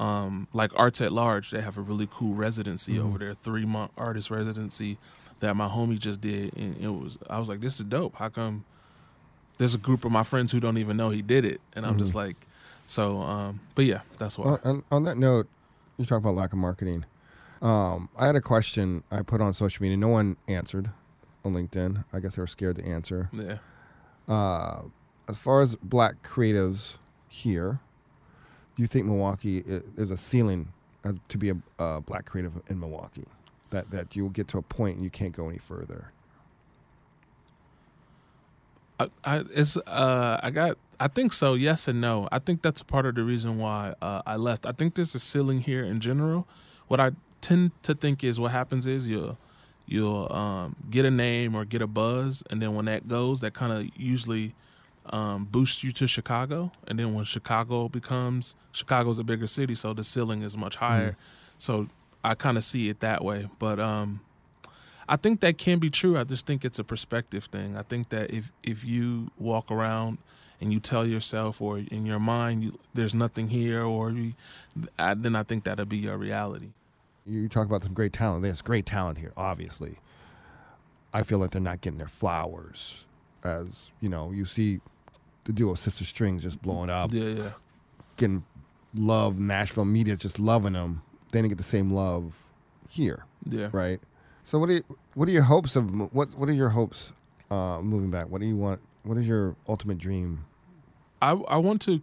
um, 0.00 0.48
like 0.54 0.72
Arts 0.74 1.02
at 1.02 1.12
Large, 1.12 1.50
they 1.50 1.60
have 1.60 1.76
a 1.76 1.82
really 1.82 2.08
cool 2.10 2.34
residency 2.34 2.98
over 2.98 3.18
there, 3.18 3.34
three 3.34 3.66
month 3.66 3.90
artist 3.98 4.30
residency 4.30 4.96
that 5.40 5.54
my 5.56 5.68
homie 5.68 5.98
just 5.98 6.20
did, 6.20 6.54
and 6.56 6.76
it 6.80 6.88
was 6.88 7.18
I 7.28 7.38
was 7.38 7.48
like, 7.48 7.60
this 7.60 7.78
is 7.78 7.86
dope. 7.86 8.16
How 8.16 8.28
come? 8.28 8.64
There's 9.58 9.74
a 9.74 9.78
group 9.78 10.04
of 10.04 10.12
my 10.12 10.22
friends 10.22 10.52
who 10.52 10.60
don't 10.60 10.78
even 10.78 10.96
know 10.96 11.10
he 11.10 11.22
did 11.22 11.44
it, 11.44 11.60
and 11.74 11.84
I'm 11.84 11.98
just 11.98 12.14
like, 12.14 12.36
so. 12.86 13.18
Um, 13.18 13.60
but 13.74 13.84
yeah, 13.84 14.02
that's 14.18 14.38
why. 14.38 14.58
On, 14.64 14.84
on 14.90 15.04
that 15.04 15.18
note, 15.18 15.48
you 15.96 16.06
talk 16.06 16.18
about 16.18 16.34
lack 16.34 16.52
of 16.52 16.58
marketing. 16.58 17.04
Um, 17.60 18.08
I 18.16 18.26
had 18.26 18.36
a 18.36 18.40
question 18.40 19.02
I 19.10 19.22
put 19.22 19.40
on 19.40 19.52
social 19.52 19.82
media. 19.82 19.96
No 19.96 20.08
one 20.08 20.36
answered 20.46 20.90
on 21.44 21.54
LinkedIn. 21.54 22.04
I 22.12 22.20
guess 22.20 22.36
they 22.36 22.42
were 22.42 22.46
scared 22.46 22.76
to 22.76 22.84
answer. 22.84 23.30
yeah. 23.32 23.58
Uh, 24.28 24.82
as 25.28 25.36
far 25.38 25.60
as 25.60 25.74
black 25.76 26.22
creatives 26.22 26.94
here, 27.28 27.80
do 28.76 28.82
you 28.82 28.86
think 28.86 29.06
Milwaukee 29.06 29.58
is, 29.58 29.82
there's 29.94 30.10
a 30.10 30.16
ceiling 30.16 30.72
uh, 31.04 31.12
to 31.28 31.38
be 31.38 31.50
a 31.50 31.56
uh, 31.78 32.00
black 32.00 32.26
creative 32.26 32.52
in 32.68 32.78
Milwaukee? 32.78 33.24
That 33.70 33.90
that 33.90 34.16
you 34.16 34.22
will 34.22 34.30
get 34.30 34.48
to 34.48 34.58
a 34.58 34.62
point 34.62 34.96
and 34.96 35.04
you 35.04 35.10
can't 35.10 35.32
go 35.32 35.48
any 35.48 35.58
further. 35.58 36.12
I, 39.00 39.08
I 39.24 39.44
it's 39.52 39.76
uh 39.76 40.40
I 40.42 40.50
got 40.50 40.78
I 40.98 41.08
think 41.08 41.32
so 41.32 41.54
yes 41.54 41.86
and 41.86 42.00
no. 42.00 42.28
I 42.32 42.38
think 42.38 42.62
that's 42.62 42.82
part 42.82 43.06
of 43.06 43.14
the 43.14 43.22
reason 43.22 43.58
why 43.58 43.94
uh, 44.02 44.22
I 44.26 44.36
left. 44.36 44.66
I 44.66 44.72
think 44.72 44.94
there's 44.94 45.14
a 45.14 45.20
ceiling 45.20 45.60
here 45.60 45.84
in 45.84 46.00
general. 46.00 46.48
What 46.88 46.98
I 46.98 47.12
tend 47.40 47.70
to 47.84 47.94
think 47.94 48.24
is 48.24 48.40
what 48.40 48.50
happens 48.50 48.86
is 48.86 49.06
you'll 49.06 49.38
you'll 49.86 50.30
um, 50.32 50.76
get 50.90 51.04
a 51.04 51.10
name 51.10 51.54
or 51.54 51.64
get 51.64 51.80
a 51.80 51.86
buzz 51.86 52.42
and 52.50 52.60
then 52.60 52.74
when 52.74 52.84
that 52.86 53.08
goes 53.08 53.40
that 53.40 53.54
kind 53.54 53.72
of 53.72 53.88
usually 53.96 54.54
um, 55.10 55.46
boosts 55.50 55.82
you 55.82 55.92
to 55.92 56.06
Chicago. 56.06 56.70
And 56.86 56.98
then 56.98 57.14
when 57.14 57.24
Chicago 57.24 57.88
becomes 57.88 58.54
Chicago's 58.72 59.18
a 59.18 59.24
bigger 59.24 59.46
city 59.46 59.74
so 59.74 59.94
the 59.94 60.04
ceiling 60.04 60.42
is 60.42 60.56
much 60.56 60.76
higher. 60.76 61.16
So 61.58 61.88
I 62.24 62.34
kind 62.34 62.56
of 62.58 62.64
see 62.64 62.88
it 62.88 63.00
that 63.00 63.24
way 63.24 63.48
but 63.58 63.78
um 63.80 64.20
I 65.10 65.16
think 65.16 65.40
that 65.40 65.56
can 65.56 65.78
be 65.78 65.88
true. 65.88 66.18
I 66.18 66.24
just 66.24 66.44
think 66.46 66.66
it's 66.66 66.78
a 66.78 66.84
perspective 66.84 67.46
thing. 67.46 67.78
I 67.78 67.82
think 67.82 68.10
that 68.10 68.30
if 68.30 68.52
if 68.62 68.84
you 68.84 69.30
walk 69.38 69.70
around 69.70 70.18
and 70.60 70.70
you 70.70 70.80
tell 70.80 71.06
yourself 71.06 71.62
or 71.62 71.78
in 71.78 72.04
your 72.04 72.18
mind 72.18 72.62
you, 72.62 72.78
there's 72.92 73.14
nothing 73.14 73.48
here, 73.48 73.82
or 73.82 74.10
you, 74.10 74.34
I, 74.98 75.14
then 75.14 75.34
I 75.34 75.44
think 75.44 75.64
that'll 75.64 75.86
be 75.86 75.96
your 75.96 76.18
reality. 76.18 76.72
You 77.24 77.48
talk 77.48 77.64
about 77.66 77.84
some 77.84 77.94
great 77.94 78.12
talent. 78.12 78.42
There's 78.42 78.60
great 78.60 78.84
talent 78.84 79.16
here, 79.16 79.32
obviously. 79.34 79.96
I 81.14 81.22
feel 81.22 81.38
like 81.38 81.52
they're 81.52 81.62
not 81.62 81.80
getting 81.80 81.98
their 81.98 82.06
flowers, 82.08 83.06
as 83.42 83.90
you 84.00 84.10
know. 84.10 84.30
You 84.30 84.44
see 84.44 84.80
the 85.44 85.54
duo 85.54 85.74
Sister 85.74 86.04
Strings 86.04 86.42
just 86.42 86.60
blowing 86.60 86.90
up, 86.90 87.14
Yeah, 87.14 87.24
yeah. 87.24 87.50
getting 88.18 88.44
love. 88.94 89.38
Nashville 89.38 89.86
media 89.86 90.16
just 90.16 90.38
loving 90.38 90.74
them. 90.74 91.00
They 91.30 91.38
didn't 91.38 91.50
get 91.50 91.58
the 91.58 91.64
same 91.64 91.90
love 91.90 92.34
here. 92.88 93.24
Yeah. 93.48 93.68
right? 93.72 94.00
So 94.44 94.58
what 94.58 94.70
are 94.70 94.74
you, 94.74 94.84
what 95.14 95.28
are 95.28 95.32
your 95.32 95.42
hopes 95.42 95.76
of 95.76 96.12
what 96.12 96.34
what 96.34 96.48
are 96.48 96.52
your 96.54 96.70
hopes 96.70 97.12
uh, 97.50 97.80
moving 97.80 98.10
back? 98.10 98.28
What 98.28 98.40
do 98.40 98.46
you 98.46 98.56
want? 98.56 98.80
What 99.02 99.18
is 99.18 99.26
your 99.26 99.56
ultimate 99.68 99.98
dream? 99.98 100.44
I 101.20 101.32
I 101.32 101.56
want 101.58 101.82
to 101.82 102.00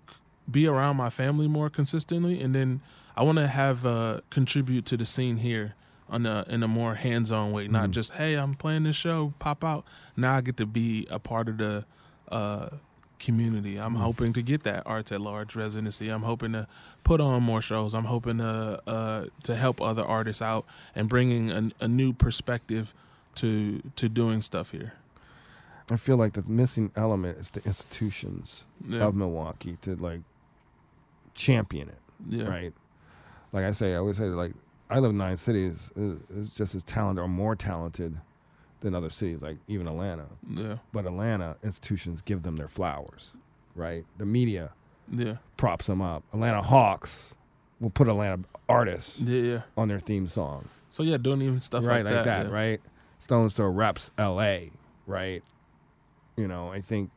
be 0.50 0.68
around 0.68 0.98
my 0.98 1.10
family 1.10 1.48
more 1.48 1.70
consistently, 1.70 2.42
and 2.42 2.54
then 2.54 2.82
I 3.16 3.24
want 3.24 3.38
to 3.38 3.48
have 3.48 3.86
uh, 3.86 4.22
contribute 4.30 4.86
to 4.88 4.98
the 4.98 5.06
scene 5.06 5.38
here 5.38 5.74
on 6.08 6.26
a 6.26 6.46
in 6.48 6.62
a 6.62 6.68
more 6.68 6.96
hands 6.96 7.32
on 7.32 7.52
way, 7.52 7.68
not 7.68 7.92
just 7.92 8.14
hey 8.14 8.36
I'm 8.36 8.54
playing 8.54 8.84
this 8.84 8.96
show, 8.96 9.34
pop 9.40 9.64
out. 9.64 9.86
Now 10.16 10.38
I 10.38 10.42
get 10.42 10.58
to 10.58 10.66
be 10.66 11.08
a 11.10 11.20
part 11.20 11.50
of 11.50 11.58
the 11.58 11.86
uh, 12.30 12.70
community. 13.20 13.78
I'm 13.78 13.96
hoping 13.96 14.34
to 14.34 14.42
get 14.42 14.64
that 14.64 14.84
Arts 14.86 15.12
at 15.12 15.22
Large 15.22 15.56
residency. 15.56 16.10
I'm 16.10 16.24
hoping 16.24 16.52
to 16.54 16.68
put 17.04 17.22
on 17.22 17.44
more 17.44 17.62
shows. 17.62 17.94
I'm 17.94 18.06
hoping 18.06 18.38
to 18.40 18.82
uh, 18.88 19.26
to 19.44 19.56
help 19.56 19.82
other 19.82 20.04
artists 20.04 20.42
out 20.42 20.66
and 20.96 21.08
bringing 21.10 21.52
a, 21.52 21.70
a 21.82 21.88
new 21.88 22.14
perspective 22.14 22.94
to 23.36 23.82
to 23.96 24.10
doing 24.10 24.42
stuff 24.42 24.72
here. 24.72 24.94
I 25.90 25.98
feel 25.98 26.18
like 26.18 26.34
the 26.34 26.44
missing 26.48 26.92
element 26.96 27.38
is 27.38 27.52
the 27.52 27.64
institutions 27.66 28.64
Yeah. 28.88 29.04
of 29.06 29.16
Milwaukee 29.16 29.78
to 29.84 29.96
like 29.96 30.22
champion 31.36 31.90
it, 31.90 32.00
yeah. 32.30 32.46
right? 32.46 32.74
Like 33.52 33.66
I 33.66 33.72
say, 33.74 33.94
I 33.94 33.98
always 33.98 34.18
say 34.18 34.26
like 34.26 34.54
I 34.90 35.00
live 35.00 35.12
in 35.12 35.18
nine 35.18 35.38
cities. 35.38 35.90
is 35.96 36.20
is 36.30 36.50
just 36.52 36.76
as 36.76 36.84
talented 36.84 37.24
or 37.24 37.28
more 37.28 37.56
talented 37.56 38.18
than 38.82 38.94
other 38.96 39.10
cities, 39.10 39.42
like 39.42 39.58
even 39.68 39.88
Atlanta. 39.88 40.26
Yeah. 40.50 40.78
But 40.94 41.06
Atlanta 41.06 41.56
institutions 41.64 42.22
give 42.22 42.44
them 42.44 42.56
their 42.58 42.68
flowers, 42.68 43.32
right? 43.76 44.06
The 44.18 44.26
media 44.26 44.72
Yeah. 45.12 45.38
props 45.58 45.88
them 45.88 46.02
up. 46.02 46.24
Atlanta 46.34 46.62
Hawks 46.62 47.34
will 47.80 47.90
put 47.90 48.08
Atlanta 48.08 48.44
artists 48.70 49.20
Yeah. 49.20 49.42
Yeah. 49.42 49.62
on 49.78 49.88
their 49.88 50.00
theme 50.00 50.28
song. 50.28 50.68
So 50.90 51.04
yeah, 51.04 51.18
doing 51.18 51.42
even 51.42 51.60
stuff 51.60 51.84
right, 51.86 52.06
like, 52.06 52.16
like 52.16 52.26
that, 52.26 52.46
yeah. 52.48 52.52
right? 52.52 52.82
Stones 53.20 53.54
Throw 53.54 53.70
reps 53.70 54.12
L.A., 54.18 54.72
right? 55.08 55.44
You 56.38 56.48
know, 56.48 56.70
I 56.72 56.82
think 56.82 57.12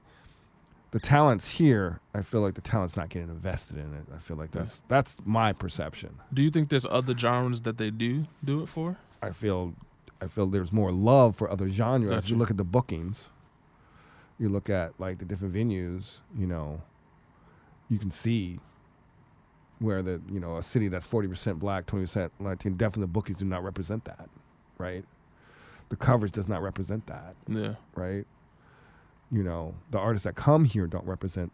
the 0.90 0.98
talent's 1.00 1.46
here. 1.48 2.00
I 2.14 2.22
feel 2.22 2.40
like 2.40 2.54
the 2.54 2.60
talent's 2.60 2.96
not 2.96 3.08
getting 3.10 3.28
invested 3.28 3.76
in 3.76 3.92
it. 3.94 4.06
I 4.14 4.18
feel 4.18 4.36
like 4.36 4.52
that's 4.52 4.80
that's 4.88 5.16
my 5.24 5.52
perception. 5.52 6.14
Do 6.32 6.42
you 6.42 6.50
think 6.50 6.70
there's 6.70 6.86
other 6.86 7.16
genres 7.16 7.60
that 7.62 7.78
they 7.78 7.90
do 7.90 8.26
do 8.44 8.62
it 8.62 8.68
for? 8.68 8.96
I 9.20 9.32
feel 9.32 9.74
I 10.20 10.26
feel 10.26 10.46
there's 10.46 10.72
more 10.72 10.90
love 10.90 11.36
for 11.36 11.50
other 11.50 11.68
genres. 11.68 12.10
Gotcha. 12.10 12.28
You 12.28 12.36
look 12.36 12.50
at 12.50 12.56
the 12.56 12.64
bookings. 12.64 13.26
You 14.38 14.48
look 14.48 14.68
at 14.70 14.92
like 14.98 15.18
the 15.18 15.24
different 15.24 15.54
venues. 15.54 16.18
You 16.36 16.46
know, 16.46 16.80
you 17.88 17.98
can 17.98 18.10
see 18.10 18.58
where 19.80 20.02
the 20.02 20.20
you 20.30 20.40
know 20.40 20.56
a 20.56 20.62
city 20.62 20.88
that's 20.88 21.06
forty 21.06 21.28
percent 21.28 21.58
black, 21.60 21.86
twenty 21.86 22.04
percent 22.06 22.32
Latino. 22.40 22.74
Definitely, 22.76 23.02
the 23.02 23.06
bookings 23.12 23.38
do 23.38 23.44
not 23.44 23.62
represent 23.64 24.04
that, 24.06 24.28
right? 24.78 25.04
The 25.88 25.96
coverage 25.96 26.32
does 26.32 26.48
not 26.48 26.62
represent 26.62 27.06
that, 27.06 27.34
Yeah. 27.48 27.74
right? 27.94 28.26
You 29.30 29.42
know, 29.42 29.74
the 29.90 29.98
artists 29.98 30.24
that 30.24 30.34
come 30.36 30.64
here 30.64 30.86
don't 30.86 31.06
represent 31.06 31.50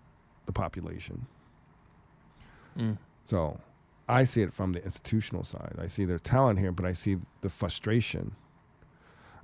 the 0.47 0.53
population. 0.53 1.27
Mm. 2.77 2.99
So 3.25 3.61
I 4.09 4.25
see 4.25 4.43
it 4.43 4.53
from 4.53 4.73
the 4.73 4.83
institutional 4.85 5.45
side. 5.45 5.77
I 5.79 5.87
see 5.87 6.05
their 6.05 6.19
talent 6.19 6.59
here, 6.59 6.73
but 6.73 6.85
I 6.85 6.93
see 6.93 7.19
the 7.43 7.49
frustration. 7.51 8.35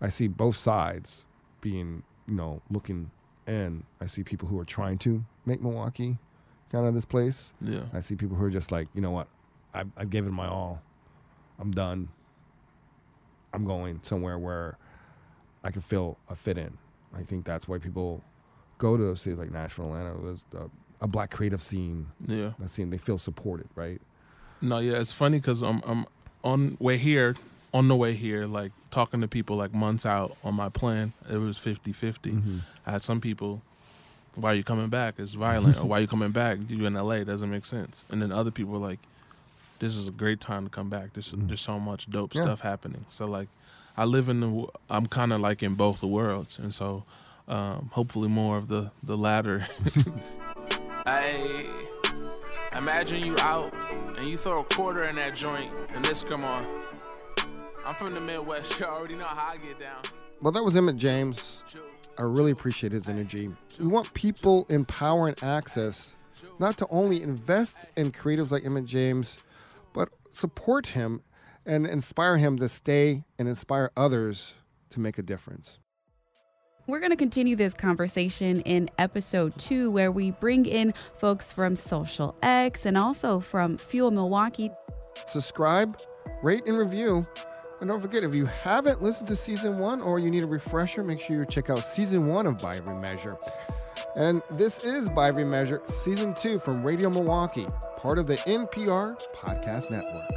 I 0.01 0.09
see 0.09 0.29
both 0.29 0.57
sides 0.57 1.23
being, 1.61 2.03
you 2.27 2.35
know, 2.35 2.63
looking 2.71 3.11
in, 3.47 3.85
I 4.01 4.07
see 4.07 4.23
people 4.23 4.49
who 4.49 4.59
are 4.59 4.65
trying 4.65 4.99
to 4.99 5.25
make 5.45 5.63
Milwaukee 5.63 6.19
kind 6.73 6.87
of 6.87 6.95
this 6.95 7.05
place. 7.05 7.53
Yeah. 7.61 7.83
I 7.93 8.01
see 8.01 8.15
people 8.15 8.37
who 8.37 8.45
are 8.45 8.51
just 8.51 8.73
like, 8.73 8.89
you 8.95 9.01
know 9.01 9.11
what, 9.11 9.29
I've, 9.75 9.89
I've 9.97 10.11
given 10.11 10.33
my 10.33 10.49
all. 10.49 10.83
I'm 11.59 11.71
done. 11.71 12.09
I'm 13.53 13.65
going 13.65 14.01
somewhere 14.03 14.39
where 14.39 14.79
I 15.63 15.71
can 15.71 15.83
feel 15.83 16.17
a 16.29 16.37
fit 16.37 16.57
in. 16.57 16.79
I 17.15 17.23
think 17.23 17.45
that's 17.45 17.69
why 17.69 17.79
people 17.79 18.23
go 18.79 18.97
to 18.97 19.17
cities 19.17 19.39
like 19.39 19.51
Nashville, 19.51 19.87
Atlanta. 19.87 20.15
There's 20.23 20.45
a, 20.55 20.71
a 21.05 21.09
black 21.09 21.31
creative 21.31 21.63
scene. 21.63 22.07
Yeah. 22.27 22.53
That 22.59 22.71
scene, 22.71 22.91
they 22.91 22.99
feel 22.99 23.19
supported, 23.19 23.69
right? 23.75 24.01
No, 24.63 24.79
yeah, 24.79 24.95
it's 24.95 25.13
funny 25.13 25.39
because 25.39 25.63
I'm 25.63 25.83
I'm 25.87 26.07
on 26.45 26.77
way 26.81 26.99
here, 26.99 27.35
on 27.73 27.89
the 27.89 27.97
way 27.97 28.15
here, 28.15 28.47
like 28.47 28.73
talking 28.91 29.21
to 29.21 29.29
people 29.29 29.57
like 29.57 29.73
months 29.73 30.05
out 30.05 30.37
on 30.43 30.55
my 30.55 30.69
plan. 30.69 31.13
It 31.31 31.37
was 31.37 31.59
50 31.59 31.93
50. 31.93 32.31
Mm-hmm. 32.31 32.59
I 32.87 32.91
had 32.93 33.03
some 33.03 33.21
people, 33.21 33.63
why 34.35 34.53
are 34.53 34.55
you 34.55 34.65
coming 34.65 34.89
back? 34.89 35.15
It's 35.19 35.35
violent. 35.35 35.79
or 35.79 35.85
why 35.87 35.99
are 35.99 36.01
you 36.01 36.07
coming 36.09 36.31
back? 36.33 36.59
You 36.69 36.87
in 36.87 36.95
LA? 36.95 37.13
It 37.17 37.25
doesn't 37.27 37.51
make 37.51 37.65
sense. 37.65 38.05
And 38.11 38.21
then 38.21 38.33
other 38.33 38.51
people 38.51 38.73
were 38.73 38.79
like, 38.89 38.99
this 39.79 39.97
is 39.97 40.09
a 40.09 40.11
great 40.13 40.41
time 40.41 40.65
to 40.65 40.71
come 40.71 40.91
back. 40.91 41.15
There's, 41.15 41.33
there's 41.37 41.61
so 41.61 41.79
much 41.81 42.11
dope 42.11 42.35
Yeah. 42.35 42.43
stuff 42.43 42.61
happening. 42.61 43.07
So, 43.09 43.27
like, 43.27 43.49
I 43.97 44.05
live 44.05 44.29
in 44.29 44.41
the, 44.41 44.67
I'm 44.91 45.07
kind 45.07 45.33
of 45.33 45.41
like 45.41 45.63
in 45.63 45.75
both 45.75 46.01
the 46.01 46.07
worlds. 46.07 46.59
And 46.59 46.75
so, 46.75 47.05
um, 47.49 47.91
hopefully, 47.95 48.29
more 48.29 48.59
of 48.59 48.69
the, 48.69 48.91
the 49.03 49.17
latter. 49.17 49.67
I 51.07 51.67
imagine 52.77 53.25
you 53.25 53.35
out 53.41 53.73
and 54.19 54.29
you 54.29 54.37
throw 54.37 54.61
a 54.61 54.65
quarter 54.65 55.05
in 55.05 55.17
that 55.17 55.35
joint 55.35 55.73
and 55.95 56.05
this 56.05 56.23
come 56.23 56.45
on. 56.45 56.65
I'm 57.91 57.97
from 57.97 58.15
the 58.15 58.21
Midwest, 58.21 58.79
you 58.81 58.87
already 58.87 59.17
know 59.17 59.25
how 59.25 59.49
I 59.49 59.57
get 59.57 59.81
down. 59.81 60.03
Well, 60.41 60.53
that 60.53 60.63
was 60.63 60.77
Emmett 60.77 60.95
James. 60.95 61.65
I 62.17 62.23
really 62.23 62.53
appreciate 62.53 62.93
his 62.93 63.09
energy. 63.09 63.51
We 63.81 63.89
want 63.89 64.15
people 64.15 64.65
in 64.69 64.85
power 64.85 65.27
and 65.27 65.43
access 65.43 66.15
not 66.61 66.79
to 66.79 66.87
only 66.89 67.21
invest 67.21 67.91
in 67.97 68.13
creatives 68.13 68.53
like 68.53 68.65
Emmett 68.65 68.85
James, 68.85 69.43
but 69.93 70.09
support 70.31 70.87
him 70.87 71.23
and 71.67 71.85
inspire 71.85 72.37
him 72.37 72.59
to 72.59 72.69
stay 72.69 73.25
and 73.41 73.49
inspire 73.49 73.91
others 73.97 74.55
to 74.91 75.01
make 75.01 75.19
a 75.19 75.23
difference. 75.23 75.81
We're 76.87 77.01
going 77.01 77.11
to 77.11 77.17
continue 77.17 77.57
this 77.57 77.75
conversation 77.75 78.61
in 78.61 78.89
episode 78.99 79.59
two, 79.59 79.91
where 79.91 80.13
we 80.13 80.31
bring 80.31 80.65
in 80.65 80.95
folks 81.19 81.53
from 81.53 81.75
Social 81.75 82.37
X 82.41 82.87
and 82.87 82.97
also 82.97 83.41
from 83.41 83.79
Fuel 83.79 84.13
Milwaukee. 84.13 84.71
Subscribe, 85.27 86.01
rate, 86.45 86.63
and 86.67 86.79
review. 86.79 87.27
And 87.81 87.89
don't 87.89 88.01
forget, 88.01 88.25
if 88.25 88.35
you 88.35 88.45
haven't 88.45 89.01
listened 89.01 89.29
to 89.29 89.37
season 89.37 89.79
one 89.79 90.03
or 90.03 90.19
you 90.19 90.31
need 90.31 90.43
a 90.43 90.47
refresher, 90.47 91.03
make 91.03 91.19
sure 91.19 91.37
you 91.37 91.47
check 91.47 91.71
out 91.71 91.79
season 91.79 92.27
one 92.27 92.47
of 92.47 92.59
By 92.59 92.77
Every 92.77 92.95
Measure. 92.95 93.39
And 94.17 94.43
this 94.51 94.85
is 94.85 95.09
By 95.09 95.29
Every 95.29 95.45
Measure, 95.45 95.81
season 95.87 96.35
two 96.35 96.59
from 96.59 96.85
Radio 96.85 97.09
Milwaukee, 97.09 97.67
part 97.97 98.19
of 98.19 98.27
the 98.27 98.37
NPR 98.37 99.19
Podcast 99.35 99.91
Network. 99.91 100.29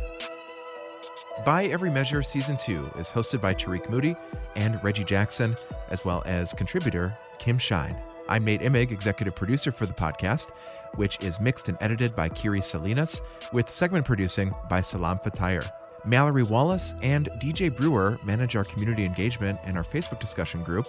By 1.46 1.66
Every 1.66 1.90
Measure 1.90 2.24
Season 2.24 2.56
2 2.56 2.92
is 2.98 3.10
hosted 3.10 3.42
by 3.42 3.54
Tariq 3.54 3.90
Moody 3.90 4.16
and 4.56 4.82
Reggie 4.82 5.04
Jackson, 5.04 5.58
as 5.90 6.06
well 6.06 6.24
as 6.26 6.54
contributor 6.54 7.14
Kim 7.40 7.58
Shine. 7.58 7.98
I'm 8.30 8.46
Nate 8.46 8.62
Imig, 8.62 8.92
executive 8.92 9.36
producer 9.36 9.72
for 9.72 9.86
the 9.86 9.94
podcast, 9.94 10.52
which 10.96 11.18
is 11.22 11.42
mixed 11.42 11.68
and 11.68 11.78
edited 11.82 12.16
by 12.16 12.30
Kiri 12.30 12.62
Salinas, 12.62 13.22
with 13.52 13.70
segment 13.70 14.06
producing 14.06 14.54
by 14.70 14.80
Salam 14.80 15.18
Fatayr. 15.18 15.70
Mallory 16.06 16.44
Wallace 16.44 16.94
and 17.02 17.30
DJ 17.40 17.74
Brewer 17.74 18.20
manage 18.24 18.56
our 18.56 18.66
community 18.66 19.06
engagement 19.06 19.60
and 19.66 19.78
our 19.78 19.84
Facebook 19.84 20.20
discussion 20.20 20.64
group, 20.64 20.88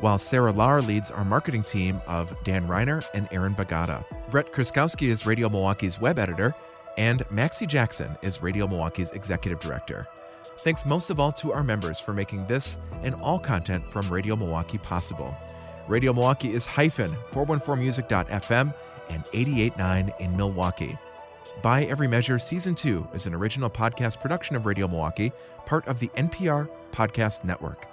while 0.00 0.18
Sarah 0.18 0.52
Lahr 0.52 0.86
leads 0.86 1.10
our 1.10 1.24
marketing 1.24 1.62
team 1.62 2.00
of 2.06 2.32
Dan 2.44 2.66
Reiner 2.66 3.04
and 3.14 3.28
Aaron 3.32 3.54
Bagata. 3.54 4.04
Brett 4.30 4.52
Kriskowski 4.52 5.08
is 5.08 5.26
Radio 5.26 5.48
Milwaukee's 5.48 6.00
web 6.00 6.18
editor, 6.18 6.54
and 6.96 7.28
Maxie 7.30 7.66
Jackson 7.66 8.16
is 8.22 8.42
Radio 8.42 8.66
Milwaukee's 8.66 9.10
executive 9.10 9.60
director. 9.60 10.06
Thanks 10.58 10.86
most 10.86 11.10
of 11.10 11.18
all 11.18 11.32
to 11.32 11.52
our 11.52 11.64
members 11.64 11.98
for 11.98 12.12
making 12.12 12.46
this 12.46 12.78
and 13.02 13.16
all 13.16 13.38
content 13.38 13.84
from 13.84 14.08
Radio 14.08 14.36
Milwaukee 14.36 14.78
possible. 14.78 15.34
Radio 15.88 16.12
Milwaukee 16.12 16.54
is 16.54 16.66
HYFIN 16.66 17.12
414music.fm 17.32 18.72
and 19.08 19.24
889 19.32 20.12
in 20.20 20.36
Milwaukee. 20.36 20.96
By 21.60 21.84
Every 21.84 22.08
Measure 22.08 22.38
Season 22.38 22.74
2 22.74 23.08
is 23.14 23.26
an 23.26 23.34
original 23.34 23.68
podcast 23.68 24.20
production 24.20 24.56
of 24.56 24.66
Radio 24.66 24.88
Milwaukee, 24.88 25.32
part 25.66 25.86
of 25.86 26.00
the 26.00 26.08
NPR 26.08 26.68
Podcast 26.92 27.44
Network. 27.44 27.91